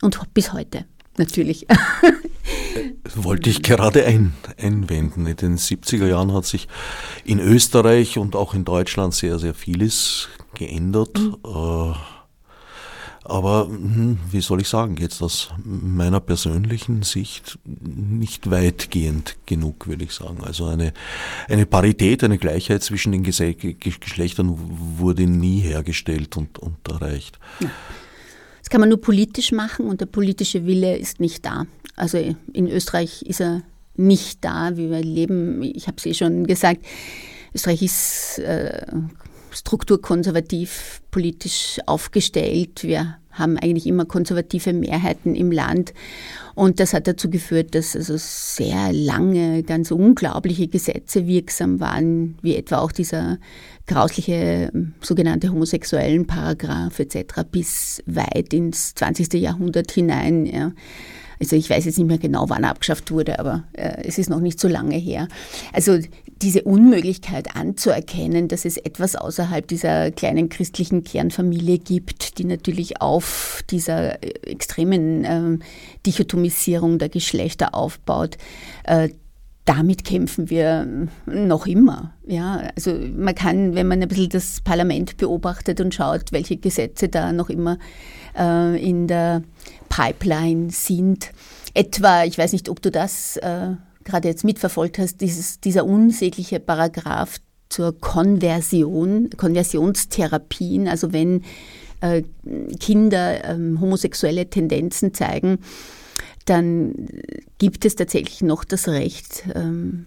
[0.00, 0.84] Und bis heute,
[1.16, 1.66] natürlich.
[3.14, 5.26] Wollte ich gerade ein, einwenden.
[5.26, 6.66] In den 70er Jahren hat sich
[7.24, 11.18] in Österreich und auch in Deutschland sehr, sehr vieles geändert.
[11.18, 11.36] Mhm.
[13.24, 20.04] Aber hm, wie soll ich sagen, jetzt aus meiner persönlichen Sicht nicht weitgehend genug, würde
[20.04, 20.42] ich sagen.
[20.42, 20.92] Also eine,
[21.48, 24.58] eine Parität, eine Gleichheit zwischen den Geschlechtern
[24.98, 27.38] wurde nie hergestellt und, und erreicht.
[27.60, 27.70] Ja.
[28.60, 31.66] Das kann man nur politisch machen und der politische Wille ist nicht da.
[31.94, 32.18] Also
[32.52, 33.62] in Österreich ist er
[33.96, 35.62] nicht da, wie wir leben.
[35.62, 36.84] Ich habe es eh schon gesagt.
[37.54, 38.86] Österreich ist äh,
[39.52, 42.82] strukturkonservativ politisch aufgestellt.
[42.82, 45.94] Wir haben eigentlich immer konservative Mehrheiten im Land.
[46.54, 52.56] Und das hat dazu geführt, dass also sehr lange, ganz unglaubliche Gesetze wirksam waren, wie
[52.56, 53.38] etwa auch dieser
[53.86, 57.42] grausliche ähm, sogenannte homosexuellen Paragraph etc.
[57.50, 59.32] bis weit ins 20.
[59.34, 60.44] Jahrhundert hinein.
[60.46, 60.72] Ja.
[61.42, 64.38] Also ich weiß jetzt nicht mehr genau, wann abgeschafft wurde, aber äh, es ist noch
[64.38, 65.26] nicht so lange her.
[65.72, 65.98] Also
[66.40, 73.64] diese Unmöglichkeit anzuerkennen, dass es etwas außerhalb dieser kleinen christlichen Kernfamilie gibt, die natürlich auf
[73.70, 75.58] dieser äh, extremen äh,
[76.06, 78.38] Dichotomisierung der Geschlechter aufbaut,
[78.84, 79.08] äh,
[79.64, 82.14] damit kämpfen wir noch immer.
[82.26, 87.08] Ja, also man kann, wenn man ein bisschen das Parlament beobachtet und schaut, welche Gesetze
[87.08, 87.78] da noch immer
[88.36, 89.42] äh, in der
[89.88, 91.30] Pipeline sind.
[91.74, 93.70] Etwa, ich weiß nicht, ob du das äh,
[94.04, 101.42] gerade jetzt mitverfolgt hast, dieses, dieser unsägliche Paragraph zur Konversion, Konversionstherapien, also wenn
[102.00, 102.22] äh,
[102.80, 105.58] Kinder ähm, homosexuelle Tendenzen zeigen,
[106.44, 107.08] dann
[107.58, 110.06] gibt es tatsächlich noch das Recht ähm,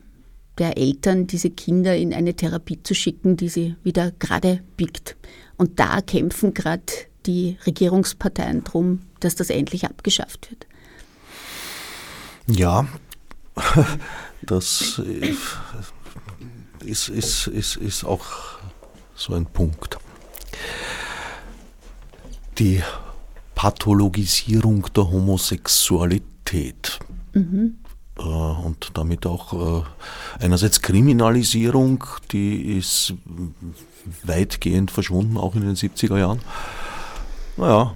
[0.57, 5.15] der Eltern, diese Kinder in eine Therapie zu schicken, die sie wieder gerade biegt.
[5.57, 6.83] Und da kämpfen gerade
[7.25, 10.67] die Regierungsparteien darum, dass das endlich abgeschafft wird.
[12.47, 12.87] Ja,
[14.41, 15.01] das
[16.81, 18.25] ist, ist, ist, ist auch
[19.15, 19.97] so ein Punkt.
[22.59, 22.81] Die
[23.55, 26.99] Pathologisierung der Homosexualität.
[27.33, 27.77] Mhm.
[28.17, 29.83] Äh, und damit auch äh,
[30.43, 33.13] einerseits Kriminalisierung, die ist
[34.23, 36.39] weitgehend verschwunden, auch in den 70er Jahren.
[37.57, 37.95] Naja,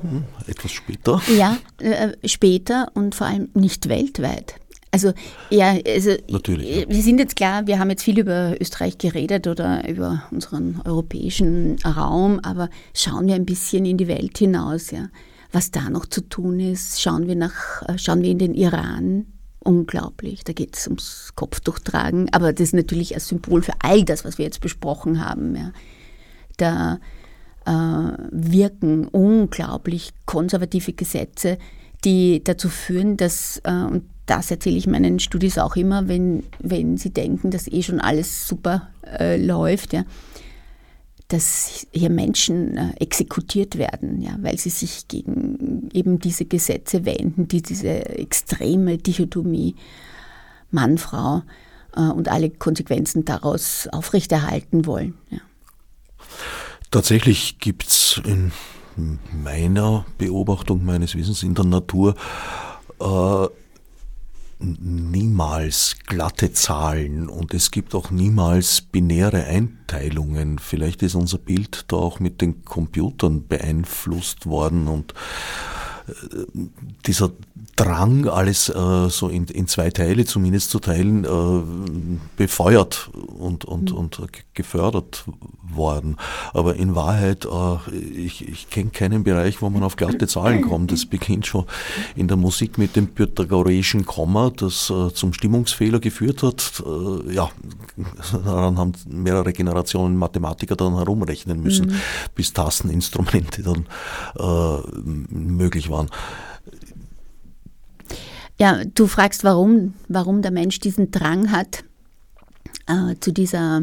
[0.00, 1.20] hm, etwas später.
[1.36, 4.56] Ja, äh, später und vor allem nicht weltweit.
[4.90, 5.12] Also
[5.50, 6.88] ja, also Natürlich, ja.
[6.88, 11.76] wir sind jetzt klar, wir haben jetzt viel über Österreich geredet oder über unseren europäischen
[11.84, 15.08] Raum, aber schauen wir ein bisschen in die Welt hinaus, ja.
[15.50, 19.26] Was da noch zu tun ist, schauen wir nach, äh, schauen wir in den Iran.
[19.60, 24.24] Unglaublich, da geht es ums Kopftuchtragen, aber das ist natürlich ein Symbol für all das,
[24.24, 25.56] was wir jetzt besprochen haben.
[25.56, 25.72] Ja.
[26.56, 27.00] Da
[27.66, 31.58] äh, wirken unglaublich konservative Gesetze,
[32.04, 36.96] die dazu führen, dass, äh, und das erzähle ich meinen Studis auch immer, wenn, wenn
[36.98, 40.04] sie denken, dass eh schon alles super äh, läuft, ja,
[41.28, 47.48] dass hier Menschen äh, exekutiert werden, ja, weil sie sich gegen eben diese Gesetze wenden,
[47.48, 49.74] die diese extreme Dichotomie
[50.70, 51.42] Mann-Frau
[51.96, 55.14] äh, und alle Konsequenzen daraus aufrechterhalten wollen.
[55.30, 55.38] Ja.
[56.90, 58.52] Tatsächlich gibt es in
[59.42, 62.14] meiner Beobachtung meines Wissens in der Natur
[63.00, 63.46] äh,
[64.60, 70.58] niemals glatte Zahlen und es gibt auch niemals binäre Einteilungen.
[70.58, 75.14] Vielleicht ist unser Bild da auch mit den Computern beeinflusst worden und
[77.06, 77.30] dieser
[77.76, 83.92] Drang, alles äh, so in, in zwei Teile zumindest zu teilen, äh, befeuert und, und,
[83.92, 83.96] mhm.
[83.96, 84.20] und
[84.54, 85.24] gefördert
[85.62, 86.16] worden.
[86.52, 90.90] Aber in Wahrheit, äh, ich, ich kenne keinen Bereich, wo man auf glatte Zahlen kommt.
[90.90, 91.66] Das beginnt schon
[92.16, 96.82] in der Musik mit dem pythagoreischen Komma, das äh, zum Stimmungsfehler geführt hat.
[96.84, 97.48] Äh, ja,
[98.44, 102.00] daran haben mehrere Generationen Mathematiker dann herumrechnen müssen, mhm.
[102.34, 103.86] bis Tasteninstrumente dann
[104.38, 104.82] äh,
[105.30, 105.97] möglich waren.
[108.58, 111.84] Ja, du fragst, warum, warum der Mensch diesen Drang hat
[112.86, 113.82] äh, zu dieser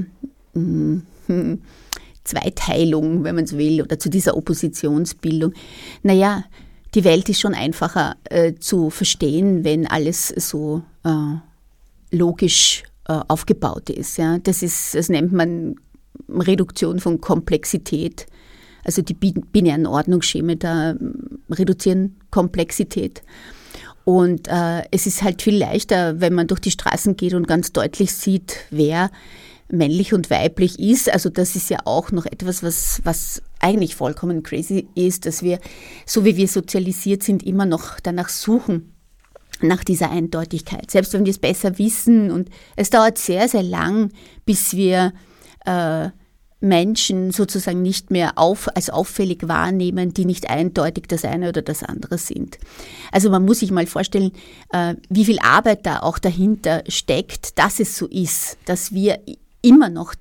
[0.53, 1.61] mh, hm,
[2.25, 5.53] Zweiteilung, wenn man so will, oder zu dieser Oppositionsbildung.
[6.03, 6.43] Naja,
[6.95, 11.35] die Welt ist schon einfacher äh, zu verstehen, wenn alles so äh,
[12.11, 14.17] logisch äh, aufgebaut ist.
[14.17, 14.39] Ja?
[14.39, 14.95] Das, ist.
[14.95, 15.75] das nennt man
[16.29, 18.25] Reduktion von Komplexität.
[18.85, 20.95] Also die binären Ordnungsscheme da
[21.49, 23.23] reduzieren Komplexität.
[24.05, 27.73] Und äh, es ist halt viel leichter, wenn man durch die Straßen geht und ganz
[27.73, 29.09] deutlich sieht, wer
[29.67, 31.11] männlich und weiblich ist.
[31.11, 35.59] Also das ist ja auch noch etwas, was, was eigentlich vollkommen crazy ist, dass wir,
[36.05, 38.93] so wie wir sozialisiert sind, immer noch danach suchen,
[39.61, 40.91] nach dieser Eindeutigkeit.
[40.91, 44.11] Selbst wenn wir es besser wissen und es dauert sehr, sehr lang,
[44.45, 45.13] bis wir
[45.65, 46.09] äh,
[46.65, 51.83] Menschen sozusagen nicht mehr auf, als auffällig wahrnehmen, die nicht eindeutig das eine oder das
[51.83, 52.57] andere sind.
[53.11, 54.31] Also man muss sich mal vorstellen,
[54.71, 59.19] äh, wie viel Arbeit da auch dahinter steckt, dass es so ist, dass wir
[59.61, 60.15] immer noch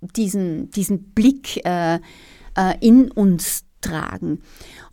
[0.00, 1.98] diesen, diesen Blick äh, äh,
[2.80, 4.42] in uns tragen.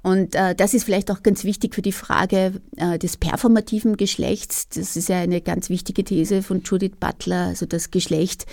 [0.08, 4.70] Und äh, das ist vielleicht auch ganz wichtig für die Frage äh, des performativen Geschlechts.
[4.70, 8.46] Das ist ja eine ganz wichtige These von Judith Butler, also das Geschlecht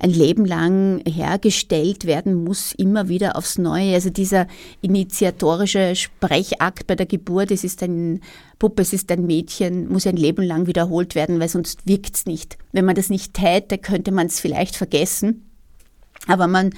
[0.00, 3.92] ein Leben lang hergestellt werden muss, immer wieder aufs Neue.
[3.92, 4.46] Also dieser
[4.80, 8.22] initiatorische Sprechakt bei der Geburt, es ist ein
[8.58, 12.24] Puppe, es ist ein Mädchen, muss ein Leben lang wiederholt werden, weil sonst wirkt es
[12.24, 12.56] nicht.
[12.72, 15.44] Wenn man das nicht täte, könnte man es vielleicht vergessen.
[16.26, 16.70] Aber man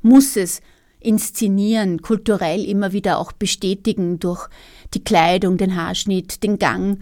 [0.00, 0.62] muss es
[1.02, 4.48] inszenieren, kulturell immer wieder auch bestätigen durch
[4.94, 7.00] die Kleidung, den Haarschnitt, den Gang.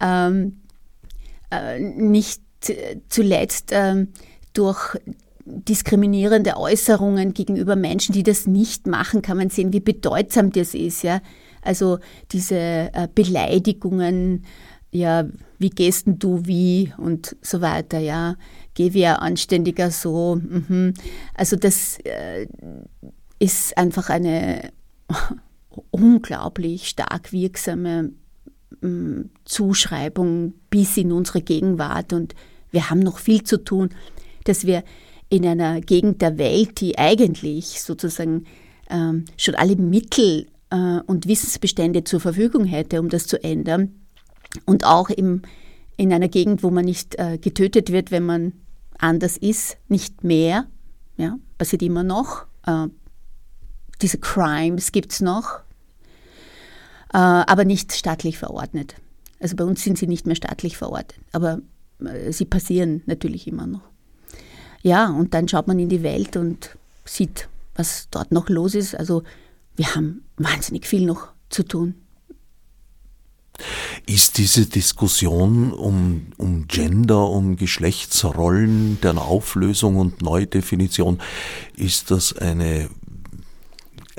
[0.00, 0.60] Ähm,
[1.50, 2.42] äh, nicht
[3.08, 4.06] zuletzt äh,
[4.52, 4.96] durch
[5.44, 11.02] diskriminierende Äußerungen gegenüber Menschen, die das nicht machen, kann man sehen, wie bedeutsam das ist.
[11.02, 11.20] Ja?
[11.62, 11.98] Also
[12.32, 14.44] diese äh, Beleidigungen,
[14.92, 15.28] ja,
[15.58, 18.36] wie gehst denn du wie und so weiter, ja,
[18.74, 20.36] geh wie ein Anständiger so.
[20.36, 20.94] Mhm.
[21.34, 22.46] Also das, äh,
[23.40, 24.70] ist einfach eine
[25.90, 28.12] unglaublich stark wirksame
[28.80, 32.12] mm, Zuschreibung bis in unsere Gegenwart.
[32.12, 32.36] Und
[32.70, 33.90] wir haben noch viel zu tun,
[34.44, 34.84] dass wir
[35.28, 38.44] in einer Gegend der Welt, die eigentlich sozusagen
[38.88, 43.94] ähm, schon alle Mittel äh, und Wissensbestände zur Verfügung hätte, um das zu ändern,
[44.66, 45.42] und auch im,
[45.96, 48.52] in einer Gegend, wo man nicht äh, getötet wird, wenn man
[48.98, 50.66] anders ist, nicht mehr,
[51.16, 52.88] ja, passiert immer noch, äh,
[54.02, 55.60] diese Crimes gibt es noch,
[57.12, 58.94] äh, aber nicht staatlich verordnet.
[59.40, 61.60] Also bei uns sind sie nicht mehr staatlich verordnet, aber
[62.04, 63.82] äh, sie passieren natürlich immer noch.
[64.82, 68.94] Ja, und dann schaut man in die Welt und sieht, was dort noch los ist.
[68.94, 69.22] Also
[69.76, 71.94] wir haben wahnsinnig viel noch zu tun.
[74.06, 81.20] Ist diese Diskussion um, um Gender, um Geschlechtsrollen, deren Auflösung und Neudefinition,
[81.76, 82.88] ist das eine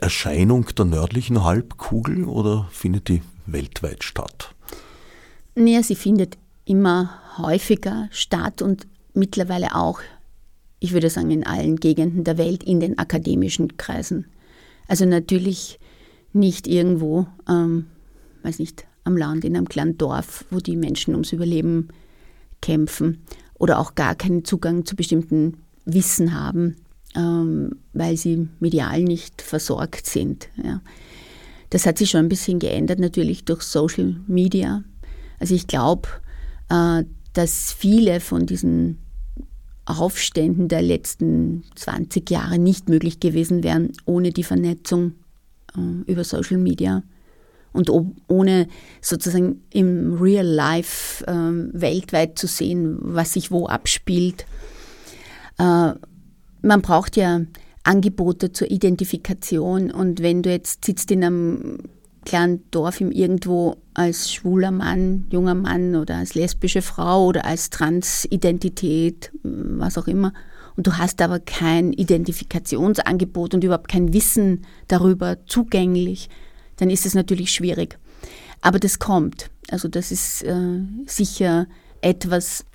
[0.01, 4.55] Erscheinung der nördlichen Halbkugel oder findet die weltweit statt?
[5.53, 9.99] Naja, sie findet immer häufiger statt und mittlerweile auch,
[10.79, 14.25] ich würde sagen, in allen Gegenden der Welt, in den akademischen Kreisen.
[14.87, 15.79] Also natürlich
[16.33, 17.85] nicht irgendwo, ähm,
[18.41, 21.89] weiß nicht, am Land, in einem kleinen Dorf, wo die Menschen ums Überleben
[22.59, 23.21] kämpfen
[23.53, 26.75] oder auch gar keinen Zugang zu bestimmten Wissen haben
[27.15, 30.49] ähm, weil sie medial nicht versorgt sind.
[30.63, 30.81] Ja.
[31.69, 34.83] Das hat sich schon ein bisschen geändert, natürlich durch Social Media.
[35.39, 36.09] Also ich glaube,
[36.69, 37.03] äh,
[37.33, 38.97] dass viele von diesen
[39.85, 45.13] Aufständen der letzten 20 Jahre nicht möglich gewesen wären ohne die Vernetzung
[45.75, 47.03] äh, über Social Media
[47.73, 47.89] und
[48.27, 48.67] ohne
[49.01, 54.45] sozusagen im Real Life äh, weltweit zu sehen, was sich wo abspielt.
[55.57, 55.93] Äh,
[56.61, 57.41] man braucht ja
[57.83, 61.77] Angebote zur Identifikation und wenn du jetzt sitzt in einem
[62.25, 67.69] kleinen Dorf im irgendwo als schwuler Mann, junger Mann oder als lesbische Frau oder als
[67.71, 70.33] Transidentität, was auch immer,
[70.77, 76.29] und du hast aber kein Identifikationsangebot und überhaupt kein Wissen darüber zugänglich,
[76.77, 77.97] dann ist es natürlich schwierig.
[78.61, 79.49] Aber das kommt.
[79.69, 81.67] Also das ist äh, sicher
[82.01, 82.65] etwas,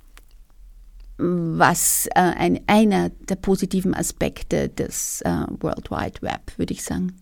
[1.17, 7.13] was äh, ein, einer der positiven Aspekte des äh, World Wide Web, würde ich sagen.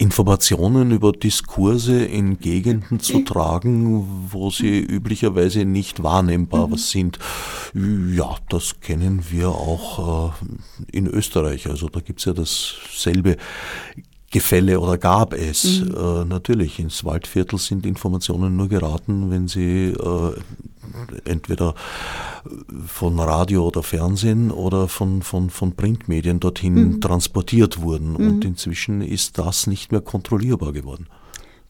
[0.00, 6.76] Informationen über Diskurse in Gegenden zu tragen, wo sie üblicherweise nicht wahrnehmbar mhm.
[6.76, 7.18] sind.
[7.74, 11.68] Ja, das kennen wir auch äh, in Österreich.
[11.68, 13.36] Also da gibt es ja dasselbe.
[14.30, 15.80] Gefälle oder gab es.
[15.80, 15.94] Mhm.
[15.96, 20.32] Äh, natürlich, ins Waldviertel sind Informationen nur geraten, wenn sie äh,
[21.24, 21.74] entweder
[22.86, 27.00] von Radio oder Fernsehen oder von, von, von Printmedien dorthin mhm.
[27.00, 28.12] transportiert wurden.
[28.12, 28.16] Mhm.
[28.16, 31.06] Und inzwischen ist das nicht mehr kontrollierbar geworden.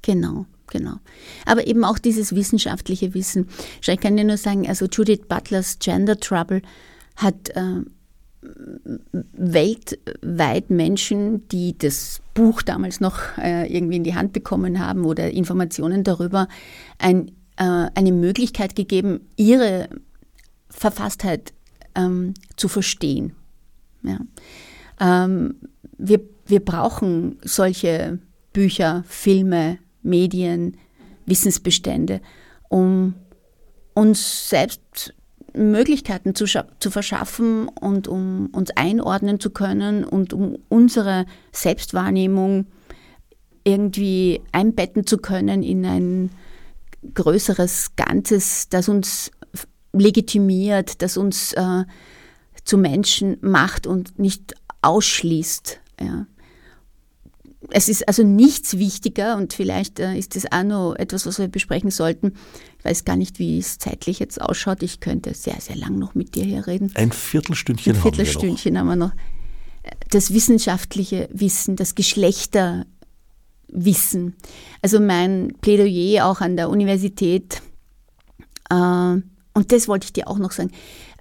[0.02, 0.46] Genau.
[0.72, 0.98] Genau.
[1.46, 3.48] Aber eben auch dieses wissenschaftliche Wissen.
[3.84, 6.62] Ich kann dir nur sagen, also Judith Butlers Gender Trouble
[7.16, 7.80] hat äh,
[8.42, 15.30] weltweit Menschen, die das Buch damals noch äh, irgendwie in die Hand bekommen haben oder
[15.30, 16.48] Informationen darüber,
[16.98, 19.88] ein, äh, eine Möglichkeit gegeben, ihre
[20.70, 21.52] Verfasstheit
[21.94, 23.32] ähm, zu verstehen.
[24.02, 24.20] Ja.
[25.00, 25.56] Ähm,
[25.98, 28.18] wir, wir brauchen solche
[28.52, 30.76] Bücher, Filme, Medien,
[31.26, 32.20] Wissensbestände,
[32.68, 33.14] um
[33.94, 35.14] uns selbst
[35.54, 42.66] Möglichkeiten zu, zu verschaffen und um uns einordnen zu können und um unsere Selbstwahrnehmung
[43.64, 46.30] irgendwie einbetten zu können in ein
[47.14, 49.30] größeres Ganzes, das uns
[49.92, 51.84] legitimiert, das uns äh,
[52.64, 55.80] zu Menschen macht und nicht ausschließt.
[56.00, 56.26] Ja
[57.68, 61.48] es ist also nichts wichtiger und vielleicht äh, ist das auch noch etwas, was wir
[61.48, 62.32] besprechen sollten.
[62.78, 64.82] Ich weiß gar nicht, wie es zeitlich jetzt ausschaut.
[64.82, 66.90] Ich könnte sehr, sehr lang noch mit dir hier reden.
[66.94, 69.10] Ein Viertelstündchen, Ein Viertelstündchen haben wir noch.
[69.10, 70.10] Haben wir noch.
[70.10, 72.86] Das wissenschaftliche Wissen, das Geschlechterwissen.
[74.80, 77.60] Also mein Plädoyer auch an der Universität,
[78.70, 78.74] äh,
[79.52, 80.70] und das wollte ich dir auch noch sagen,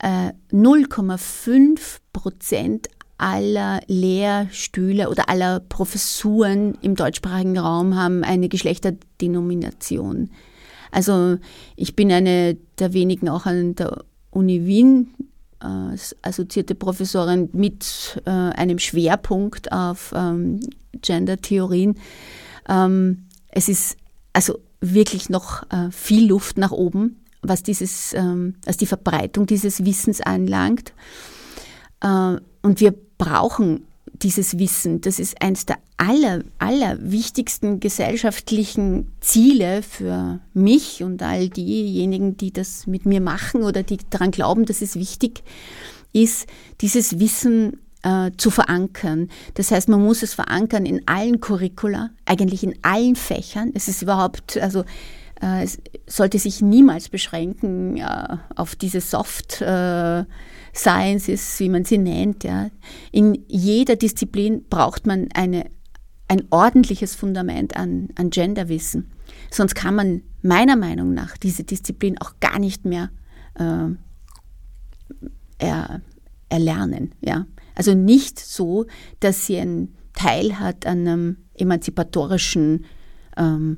[0.02, 2.88] äh, 0,5 Prozent
[3.20, 10.32] aller Lehrstühle oder aller Professuren im deutschsprachigen Raum haben eine Geschlechterdenomination.
[10.92, 11.38] Also
[11.76, 15.14] ich bin eine der wenigen auch an der Uni Wien
[15.62, 20.62] äh, assoziierte Professorin mit äh, einem Schwerpunkt auf ähm,
[21.02, 21.96] Gender-Theorien.
[22.68, 23.98] Ähm, es ist
[24.34, 29.86] also wirklich noch äh, viel Luft nach oben, was, dieses, ähm, was die Verbreitung dieses
[29.86, 30.94] Wissens anlangt.
[32.02, 35.02] Äh, und wir brauchen dieses Wissen.
[35.02, 42.52] Das ist eines der aller, aller wichtigsten gesellschaftlichen Ziele für mich und all diejenigen, die
[42.52, 45.44] das mit mir machen oder die daran glauben, dass es wichtig
[46.12, 46.48] ist,
[46.82, 49.30] dieses Wissen äh, zu verankern.
[49.54, 53.72] Das heißt, man muss es verankern in allen Curricula, eigentlich in allen Fächern.
[53.76, 54.86] Es ist überhaupt, also
[55.42, 60.26] es sollte sich niemals beschränken äh, auf diese Soft- äh,
[60.74, 62.44] Sciences, wie man sie nennt.
[62.44, 62.70] Ja.
[63.12, 65.66] In jeder Disziplin braucht man eine,
[66.28, 69.12] ein ordentliches Fundament an, an Genderwissen.
[69.52, 73.10] Sonst kann man meiner Meinung nach diese Disziplin auch gar nicht mehr
[73.56, 73.90] äh,
[75.58, 76.02] er,
[76.50, 77.16] erlernen.
[77.22, 77.46] Ja.
[77.76, 78.86] Also nicht so,
[79.20, 82.86] dass sie einen Teil hat an einem emanzipatorischen,
[83.38, 83.78] ähm,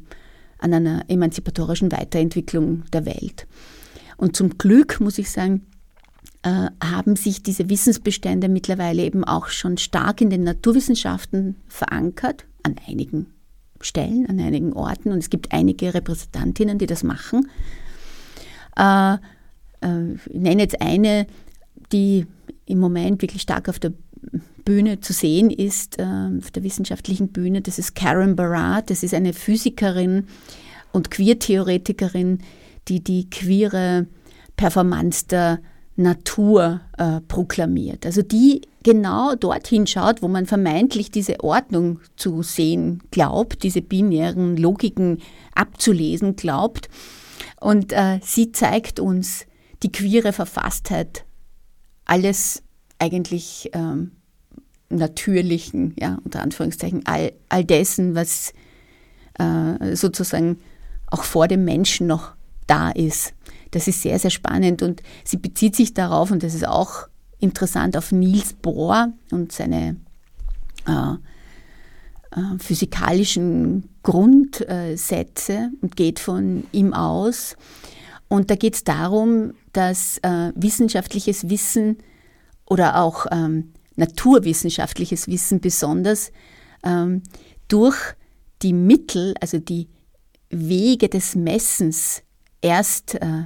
[0.61, 3.47] an einer emanzipatorischen Weiterentwicklung der Welt.
[4.17, 5.65] Und zum Glück muss ich sagen,
[6.43, 12.75] äh, haben sich diese Wissensbestände mittlerweile eben auch schon stark in den Naturwissenschaften verankert, an
[12.87, 13.27] einigen
[13.81, 15.11] Stellen, an einigen Orten.
[15.11, 17.49] Und es gibt einige Repräsentantinnen, die das machen.
[18.77, 19.15] Äh,
[19.81, 21.27] äh, ich nenne jetzt eine,
[21.91, 22.25] die
[22.65, 23.93] im Moment wirklich stark auf der
[24.63, 27.61] Bühne zu sehen ist, auf der wissenschaftlichen Bühne.
[27.61, 28.89] Das ist Karen Barat.
[28.89, 30.27] Das ist eine Physikerin
[30.91, 32.39] und Queertheoretikerin,
[32.87, 34.07] die die queere
[34.55, 35.59] Performance der
[35.95, 38.05] Natur äh, proklamiert.
[38.05, 44.57] Also die genau dorthin schaut, wo man vermeintlich diese Ordnung zu sehen glaubt, diese binären
[44.57, 45.19] Logiken
[45.53, 46.89] abzulesen glaubt.
[47.59, 49.45] Und äh, sie zeigt uns
[49.83, 51.25] die queere Verfasstheit
[52.05, 52.63] alles
[53.01, 54.11] eigentlich ähm,
[54.89, 58.53] Natürlichen, ja, unter Anführungszeichen, all, all dessen, was
[59.39, 60.59] äh, sozusagen
[61.07, 62.33] auch vor dem Menschen noch
[62.67, 63.33] da ist.
[63.71, 67.07] Das ist sehr, sehr spannend und sie bezieht sich darauf, und das ist auch
[67.39, 69.95] interessant, auf Niels Bohr und seine
[70.87, 71.13] äh,
[72.31, 77.55] äh, physikalischen Grundsätze und geht von ihm aus.
[78.27, 81.97] Und da geht es darum, dass äh, wissenschaftliches Wissen
[82.71, 86.31] oder auch ähm, naturwissenschaftliches Wissen besonders
[86.85, 87.21] ähm,
[87.67, 87.97] durch
[88.61, 89.89] die Mittel, also die
[90.49, 92.23] Wege des Messens
[92.61, 93.43] erst äh,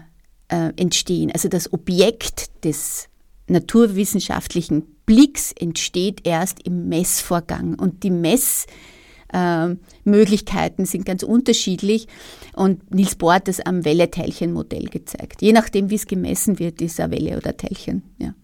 [0.49, 1.31] äh, entstehen.
[1.31, 3.09] Also das Objekt des
[3.47, 12.07] naturwissenschaftlichen Blicks entsteht erst im Messvorgang und die Messmöglichkeiten äh, sind ganz unterschiedlich
[12.53, 15.41] und Niels Bohr hat das am Welle-Teilchen-Modell gezeigt.
[15.41, 18.03] Je nachdem, wie es gemessen wird, ist eine Welle oder Teilchen.
[18.19, 18.35] Ja.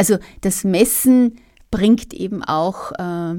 [0.00, 1.36] Also das Messen
[1.70, 3.34] bringt eben auch äh,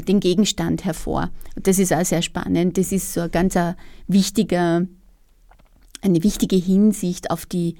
[0.00, 1.30] den Gegenstand hervor.
[1.54, 2.76] Und das ist auch sehr spannend.
[2.76, 3.76] Das ist so ein ganz ein
[4.08, 4.84] wichtiger,
[6.00, 7.76] eine wichtige Hinsicht auf die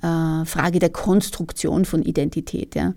[0.00, 2.94] äh, Frage der Konstruktion von Identität ja?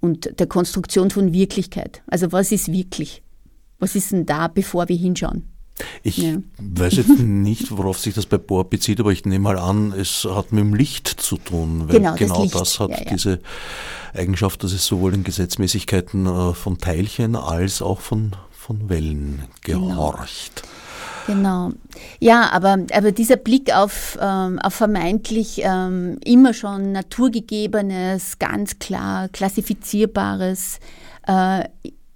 [0.00, 2.02] und der Konstruktion von Wirklichkeit.
[2.08, 3.22] Also was ist wirklich?
[3.78, 5.44] Was ist denn da, bevor wir hinschauen?
[6.02, 6.36] Ich ja.
[6.58, 10.26] weiß jetzt nicht, worauf sich das bei Bohr bezieht, aber ich nehme mal an, es
[10.28, 11.88] hat mit dem Licht zu tun.
[11.88, 13.10] Weil genau, genau das, das hat ja, ja.
[13.10, 13.40] diese
[14.14, 19.88] Eigenschaft, dass es sowohl in Gesetzmäßigkeiten äh, von Teilchen als auch von, von Wellen genau.
[19.88, 20.62] gehorcht.
[20.62, 20.68] Genau.
[21.28, 21.72] Genau.
[22.20, 29.28] Ja, aber, aber dieser Blick auf, ähm, auf vermeintlich ähm, immer schon naturgegebenes, ganz klar
[29.28, 30.80] klassifizierbares
[31.26, 31.64] äh,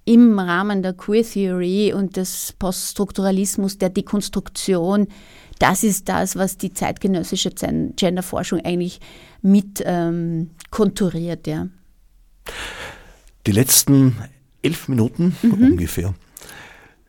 [0.05, 5.07] im Rahmen der Queer Theory und des Poststrukturalismus, der Dekonstruktion,
[5.59, 8.99] das ist das, was die zeitgenössische Genderforschung eigentlich
[9.41, 11.47] mit ähm, konturiert.
[11.47, 11.67] Ja.
[13.47, 14.15] Die letzten
[14.61, 15.53] elf Minuten mhm.
[15.53, 16.13] ungefähr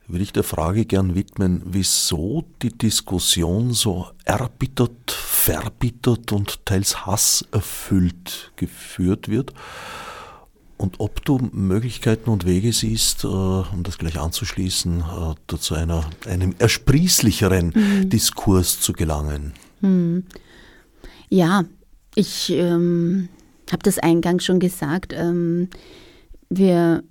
[0.07, 8.53] würde ich der Frage gern widmen, wieso die Diskussion so erbittert, verbittert und teils hasserfüllt
[8.57, 9.53] geführt wird
[10.85, 16.11] und ob du Möglichkeiten und Wege siehst, äh, um das gleich anzuschließen, äh, zu einer,
[16.26, 18.11] einem ersprießlicheren mhm.
[18.11, 19.55] Diskurs zu gelangen.
[19.80, 20.24] Mhm.
[21.30, 21.64] Ja,
[22.14, 23.30] ich ähm,
[23.72, 25.14] habe das eingangs schon gesagt.
[25.14, 25.70] Ähm,
[26.51, 27.03] wir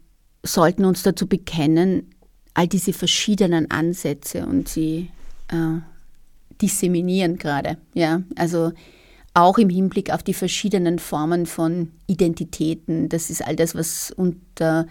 [0.43, 2.11] sollten uns dazu bekennen,
[2.53, 5.09] all diese verschiedenen Ansätze und sie
[5.47, 5.81] äh,
[6.61, 7.77] disseminieren gerade.
[7.95, 8.71] Ja, also
[9.33, 13.09] auch im Hinblick auf die verschiedenen Formen von Identitäten.
[13.09, 14.87] Das ist all das, was unter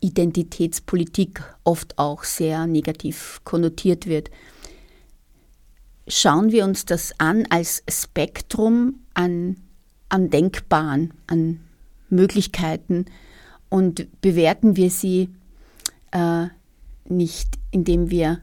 [0.00, 4.30] Identitätspolitik oft auch sehr negativ konnotiert wird.
[6.08, 9.56] Schauen wir uns das an als Spektrum an,
[10.08, 11.60] an Denkbaren, an
[12.10, 13.06] Möglichkeiten
[13.70, 15.30] und bewerten wir sie
[16.10, 16.46] äh,
[17.08, 18.40] nicht, indem wir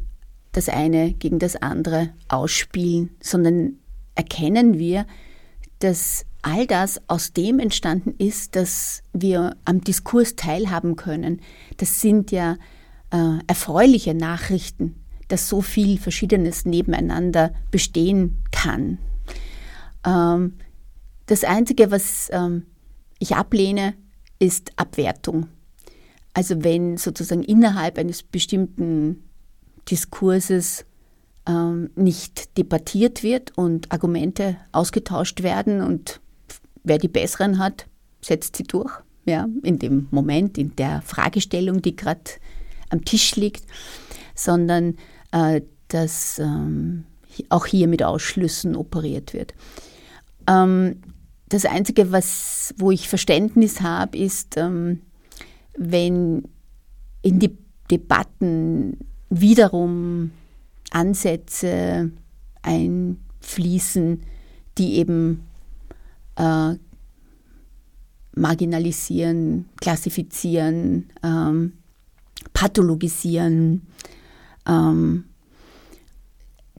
[0.54, 3.78] das eine gegen das andere ausspielen, sondern
[4.16, 5.06] erkennen wir,
[5.84, 11.42] dass all das aus dem entstanden ist, dass wir am Diskurs teilhaben können.
[11.78, 12.58] Das sind ja
[13.12, 14.96] äh, erfreuliche Nachrichten,
[15.28, 18.98] dass so viel Verschiedenes nebeneinander bestehen kann.
[20.06, 20.54] Ähm,
[21.26, 22.66] das Einzige, was ähm,
[23.20, 23.94] ich ablehne,
[24.40, 25.48] ist Abwertung.
[26.34, 29.24] Also wenn sozusagen innerhalb eines bestimmten
[29.90, 30.86] Diskurses
[31.48, 36.22] ähm, nicht debattiert wird und Argumente ausgetauscht werden und
[36.84, 37.88] wer die besseren hat,
[38.22, 38.92] setzt sie durch.
[39.26, 42.32] Ja, in dem Moment, in der Fragestellung, die gerade
[42.90, 43.64] am Tisch liegt,
[44.34, 44.98] sondern
[45.32, 47.06] äh, dass ähm,
[47.50, 49.54] auch hier mit Ausschlüssen operiert wird.
[50.48, 51.02] Ähm,
[51.50, 55.02] das Einzige, was, wo ich Verständnis habe, ist, ähm,
[55.78, 56.44] wenn
[57.22, 57.58] in die
[57.90, 58.98] Debatten
[59.30, 60.32] wiederum
[60.92, 62.12] Ansätze
[62.62, 64.22] einfließen,
[64.78, 65.48] die eben
[66.36, 66.76] äh,
[68.36, 71.74] marginalisieren, klassifizieren, ähm,
[72.54, 73.88] pathologisieren,
[74.68, 75.26] ähm,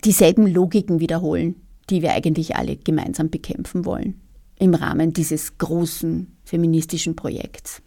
[0.04, 1.56] dieselben Logiken wiederholen,
[1.90, 4.20] die wir eigentlich alle gemeinsam bekämpfen wollen
[4.58, 7.82] im Rahmen dieses großen feministischen Projekts.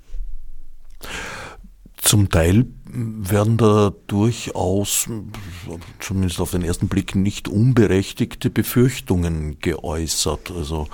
[2.05, 5.09] Zum Teil werden da durchaus,
[5.99, 10.51] zumindest auf den ersten Blick, nicht unberechtigte Befürchtungen geäußert.
[10.51, 10.87] Also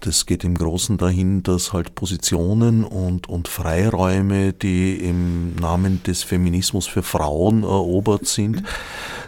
[0.00, 6.24] das geht im Großen dahin, dass halt Positionen und, und Freiräume, die im Namen des
[6.24, 8.64] Feminismus für Frauen erobert sind,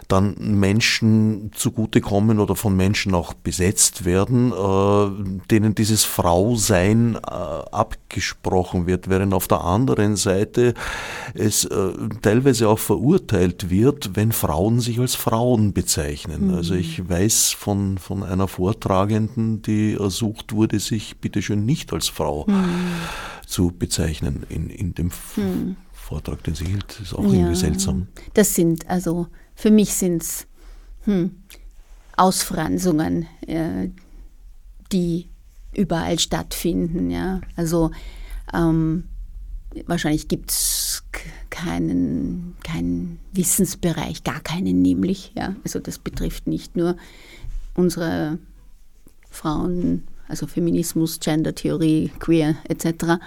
[0.07, 8.87] dann Menschen zugutekommen oder von Menschen auch besetzt werden, äh, denen dieses Frausein äh, abgesprochen
[8.87, 10.73] wird, während auf der anderen Seite
[11.33, 16.47] es äh, teilweise auch verurteilt wird, wenn Frauen sich als Frauen bezeichnen.
[16.47, 16.55] Mhm.
[16.55, 22.45] Also ich weiß von, von einer Vortragenden, die ersucht wurde, sich bitteschön nicht als Frau
[22.47, 22.65] mhm.
[23.45, 25.77] zu bezeichnen in, in dem mhm.
[25.91, 26.85] Vortrag, den sie hielt.
[26.89, 28.07] Das ist auch ja, irgendwie seltsam.
[28.35, 30.47] Das sind, also für mich sind es
[31.05, 31.31] hm,
[32.17, 33.89] Ausfranzungen, äh,
[34.91, 35.29] die
[35.73, 37.09] überall stattfinden.
[37.09, 37.41] Ja?
[37.55, 37.91] Also
[38.53, 39.05] ähm,
[39.85, 41.03] wahrscheinlich gibt es
[41.49, 45.31] keinen, keinen Wissensbereich, gar keinen nämlich.
[45.35, 45.55] Ja?
[45.63, 46.95] Also das betrifft nicht nur
[47.75, 48.39] unsere
[49.29, 53.21] Frauen, also Feminismus, Gendertheorie, Queer etc.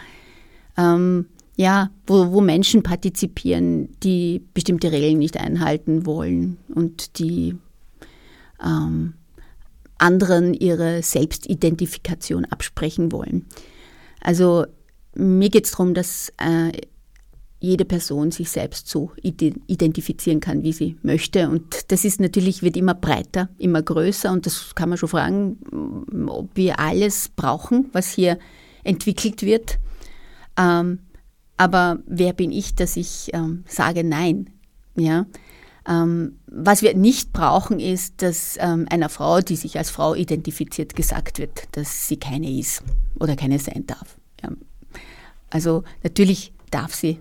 [0.77, 1.27] Ähm,
[1.59, 7.57] ja, wo, wo Menschen partizipieren, die bestimmte Regeln nicht einhalten wollen und die
[8.65, 9.15] ähm,
[9.99, 13.45] anderen ihre Selbstidentifikation absprechen wollen.
[14.21, 14.67] Also
[15.17, 16.71] mir geht es darum, dass äh,
[17.59, 21.49] jede Person sich selbst so identifizieren kann, wie sie möchte.
[21.49, 24.31] Und das ist natürlich, wird immer breiter, immer größer.
[24.31, 25.59] Und das kann man schon fragen,
[26.29, 28.39] ob wir alles brauchen, was hier
[28.85, 29.81] entwickelt wird.
[30.57, 31.01] Ähm,
[31.59, 34.51] aber wer bin ich, dass ich ähm, sage Nein?
[34.97, 35.27] Ja.
[35.87, 40.95] Ähm, was wir nicht brauchen, ist, dass ähm, einer Frau, die sich als Frau identifiziert,
[40.95, 42.83] gesagt wird, dass sie keine ist
[43.19, 44.17] oder keine sein darf.
[44.43, 44.51] Ja.
[45.51, 47.19] Also natürlich darf sie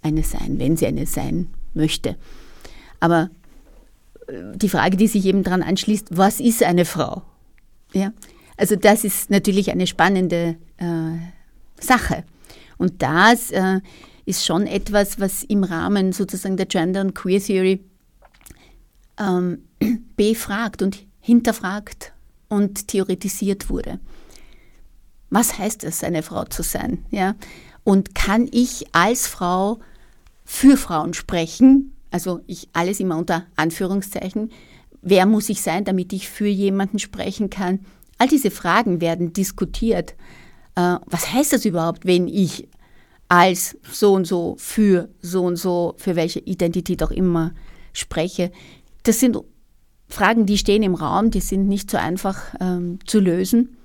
[0.00, 2.16] eine sein, wenn sie eine sein möchte.
[3.00, 3.30] Aber
[4.28, 7.22] äh, die Frage, die sich eben daran anschließt, was ist eine Frau?
[7.92, 8.12] Ja.
[8.56, 11.18] Also das ist natürlich eine spannende äh,
[11.80, 12.24] Sache.
[12.84, 13.80] Und das äh,
[14.26, 17.82] ist schon etwas, was im Rahmen sozusagen der Gender- und Queer Theory
[19.18, 19.62] ähm,
[20.16, 22.12] befragt und hinterfragt
[22.50, 24.00] und theoretisiert wurde.
[25.30, 27.06] Was heißt es, eine Frau zu sein?
[27.10, 27.36] Ja?
[27.84, 29.80] Und kann ich als Frau
[30.44, 31.94] für Frauen sprechen?
[32.10, 34.52] Also ich alles immer unter Anführungszeichen.
[35.00, 37.78] Wer muss ich sein, damit ich für jemanden sprechen kann?
[38.18, 40.14] All diese Fragen werden diskutiert
[40.76, 42.68] äh, was heißt das überhaupt, wenn ich
[43.34, 47.52] als so und so für so und so, für welche Identität auch immer
[47.92, 48.52] spreche.
[49.02, 49.36] Das sind
[50.08, 53.76] Fragen, die stehen im Raum, die sind nicht so einfach ähm, zu lösen.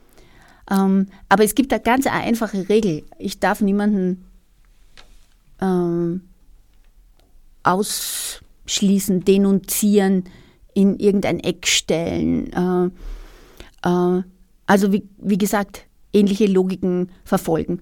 [0.69, 3.03] Ähm, aber es gibt eine ganz einfache Regel.
[3.17, 4.23] Ich darf niemanden
[5.59, 6.21] ähm,
[7.63, 10.25] ausschließen, denunzieren,
[10.75, 12.53] in irgendein Eck stellen.
[12.53, 14.23] Äh, äh,
[14.67, 17.81] also wie, wie gesagt, ähnliche Logiken verfolgen.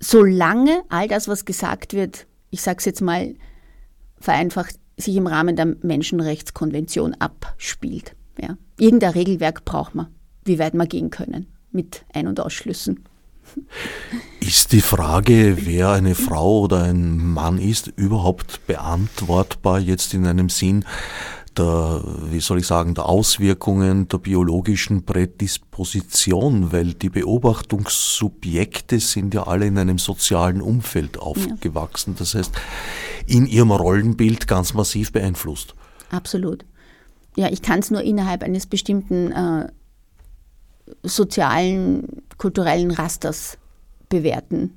[0.00, 3.34] Solange all das, was gesagt wird, ich sage es jetzt mal
[4.18, 8.14] vereinfacht, sich im Rahmen der Menschenrechtskonvention abspielt.
[8.40, 8.56] Ja.
[8.78, 10.08] Irgendein Regelwerk braucht man,
[10.44, 13.04] wie weit wir gehen können mit Ein- und Ausschlüssen.
[14.40, 20.48] Ist die Frage, wer eine Frau oder ein Mann ist, überhaupt beantwortbar jetzt in einem
[20.48, 20.84] Sinn,
[21.58, 29.46] der, wie soll ich sagen, der Auswirkungen der biologischen Prädisposition, weil die Beobachtungssubjekte sind ja
[29.46, 32.14] alle in einem sozialen Umfeld aufgewachsen.
[32.18, 32.52] Das heißt,
[33.26, 35.74] in ihrem Rollenbild ganz massiv beeinflusst.
[36.10, 36.64] Absolut.
[37.36, 39.68] Ja, ich kann es nur innerhalb eines bestimmten äh,
[41.02, 43.58] sozialen, kulturellen Rasters
[44.08, 44.72] bewerten.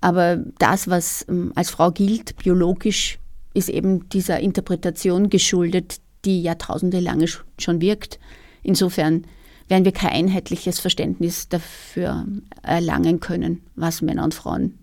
[0.00, 3.18] Aber das, was ähm, als Frau gilt, biologisch,
[3.54, 7.26] ist eben dieser Interpretation geschuldet, die Jahrtausende lange
[7.58, 8.18] schon wirkt.
[8.62, 9.26] Insofern
[9.68, 12.26] werden wir kein einheitliches Verständnis dafür
[12.62, 14.78] erlangen können, was Männer und Frauen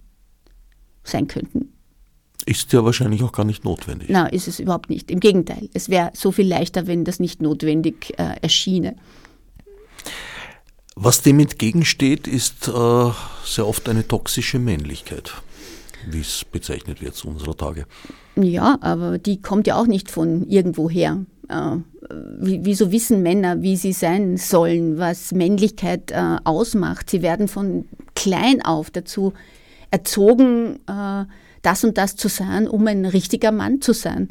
[1.03, 1.73] sein könnten.
[2.45, 4.09] Ist ja wahrscheinlich auch gar nicht notwendig.
[4.09, 5.11] Na, ist es überhaupt nicht.
[5.11, 8.95] Im Gegenteil, es wäre so viel leichter, wenn das nicht notwendig äh, erschiene.
[10.95, 13.11] Was dem entgegensteht, ist äh,
[13.45, 15.33] sehr oft eine toxische Männlichkeit
[16.09, 17.85] wie es bezeichnet wird zu unserer Tage.
[18.35, 21.25] Ja, aber die kommt ja auch nicht von irgendwoher.
[21.49, 21.77] Äh,
[22.39, 27.09] wieso wissen Männer, wie sie sein sollen, was Männlichkeit äh, ausmacht?
[27.09, 27.85] Sie werden von
[28.15, 29.33] klein auf dazu
[29.91, 31.25] erzogen, äh,
[31.61, 34.29] das und das zu sein, um ein richtiger Mann zu sein.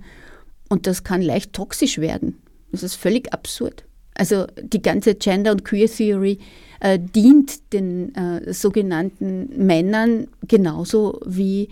[0.69, 2.41] Und das kann leicht toxisch werden.
[2.73, 3.85] Das ist völlig absurd.
[4.21, 6.41] Also die ganze Gender- und Queer-Theory
[6.81, 11.71] äh, dient den äh, sogenannten Männern genauso wie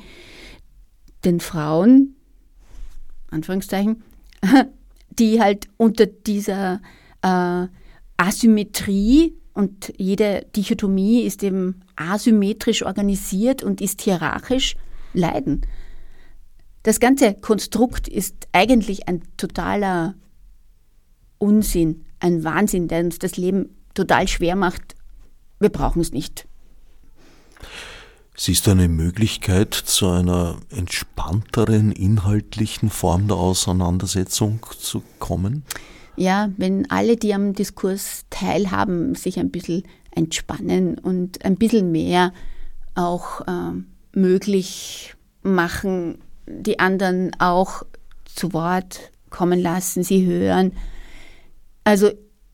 [1.27, 2.17] den Frauen,
[3.31, 4.03] Anführungszeichen,
[5.11, 6.81] die halt unter dieser
[7.21, 7.67] äh,
[8.17, 14.75] Asymmetrie und jede Dichotomie ist eben asymmetrisch organisiert und ist hierarchisch
[15.13, 15.67] leiden.
[16.83, 20.15] das ganze Konstrukt ist eigentlich ein totaler
[21.37, 24.95] Unsinn, ein Wahnsinn, der uns das Leben total schwer macht.
[25.61, 26.47] Wir brauchen es nicht.
[28.37, 35.65] Siehst du eine Möglichkeit zu einer entspannteren inhaltlichen Form der Auseinandersetzung zu kommen?
[36.15, 42.33] Ja, wenn alle, die am Diskurs teilhaben, sich ein bisschen entspannen und ein bisschen mehr
[42.95, 43.73] auch äh,
[44.13, 47.83] möglich machen, die anderen auch
[48.25, 50.73] zu Wort kommen lassen, sie hören.
[51.89, 52.11] Also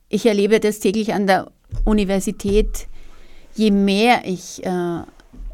[0.09, 1.51] ich erlebe das täglich an der
[1.85, 2.87] Universität.
[3.57, 5.01] Je mehr ich äh,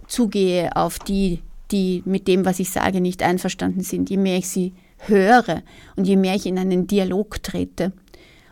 [0.07, 4.51] zugehe auf die, die mit dem, was ich sage, nicht einverstanden sind, je mehr ich
[4.51, 5.63] sie höre
[5.97, 7.95] und je mehr ich in einen Dialog trete,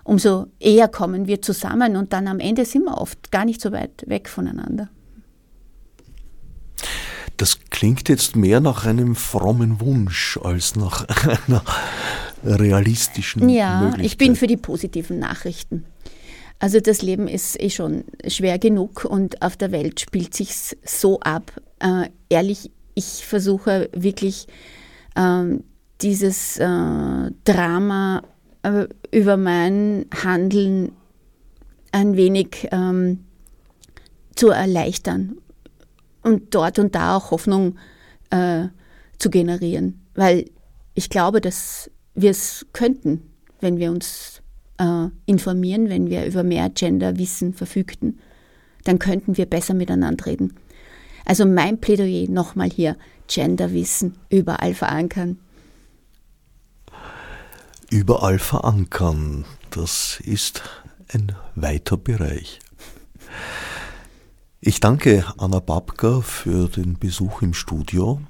[0.03, 3.71] umso eher kommen wir zusammen und dann am Ende sind wir oft gar nicht so
[3.71, 4.89] weit weg voneinander.
[7.37, 11.05] Das klingt jetzt mehr nach einem frommen Wunsch als nach
[11.47, 11.63] einer
[12.45, 15.85] realistischen ja, ich bin für die positiven Nachrichten.
[16.61, 21.21] Also das Leben ist eh schon schwer genug und auf der Welt spielt sich so
[21.21, 21.53] ab.
[21.79, 24.49] Äh, ehrlich, ich versuche wirklich
[25.15, 25.45] äh,
[26.01, 28.23] dieses äh, Drama
[28.63, 30.93] äh, über mein Handeln
[31.93, 33.25] ein wenig ähm,
[34.35, 35.39] zu erleichtern
[36.23, 37.77] und dort und da auch Hoffnung
[38.31, 38.67] äh,
[39.19, 40.45] zu generieren, weil
[40.95, 41.91] ich glaube, dass
[42.21, 43.23] wir es könnten,
[43.61, 44.43] wenn wir uns
[44.79, 48.19] äh, informieren, wenn wir über mehr Genderwissen verfügten,
[48.85, 50.55] dann könnten wir besser miteinander reden.
[51.25, 52.97] Also mein Plädoyer nochmal hier,
[53.27, 55.39] Genderwissen überall verankern.
[57.91, 60.63] Überall verankern, das ist
[61.13, 62.59] ein weiter Bereich.
[64.61, 68.21] Ich danke Anna Babka für den Besuch im Studio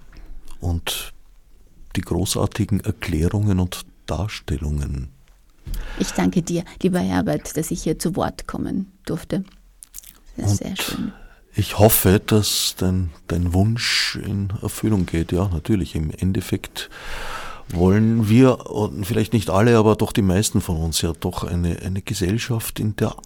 [0.61, 1.13] und
[1.97, 5.09] die großartigen Erklärungen und Darstellungen.
[5.99, 9.45] Ich danke dir, lieber Herbert, dass ich hier zu Wort kommen durfte.
[10.37, 11.13] Das ist sehr schön.
[11.55, 15.33] Ich hoffe, dass dein, dein Wunsch in Erfüllung geht.
[15.33, 15.97] Ja, natürlich.
[15.97, 16.89] Im Endeffekt
[17.71, 18.59] wollen wir,
[19.03, 22.95] vielleicht nicht alle, aber doch die meisten von uns ja doch eine, eine Gesellschaft, in
[22.97, 23.17] der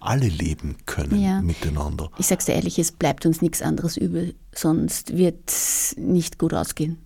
[0.00, 1.40] alle leben können ja.
[1.40, 2.10] miteinander.
[2.18, 6.52] Ich sag's dir ehrlich, es bleibt uns nichts anderes übel, sonst wird es nicht gut
[6.52, 6.98] ausgehen.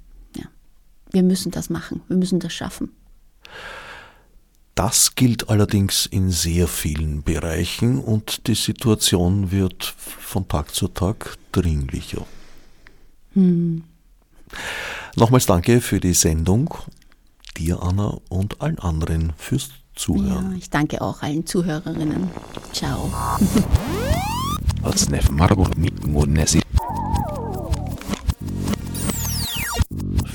[1.11, 2.91] Wir müssen das machen, wir müssen das schaffen.
[4.75, 11.37] Das gilt allerdings in sehr vielen Bereichen und die Situation wird von Tag zu Tag
[11.51, 12.25] dringlicher.
[13.33, 13.83] Hm.
[15.17, 16.73] Nochmals danke für die Sendung,
[17.57, 20.53] dir Anna und allen anderen fürs Zuhören.
[20.53, 22.31] Ja, ich danke auch allen Zuhörerinnen.
[22.73, 23.11] Ciao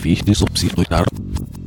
[0.04, 1.62] wie ich nicht so psychotherapie.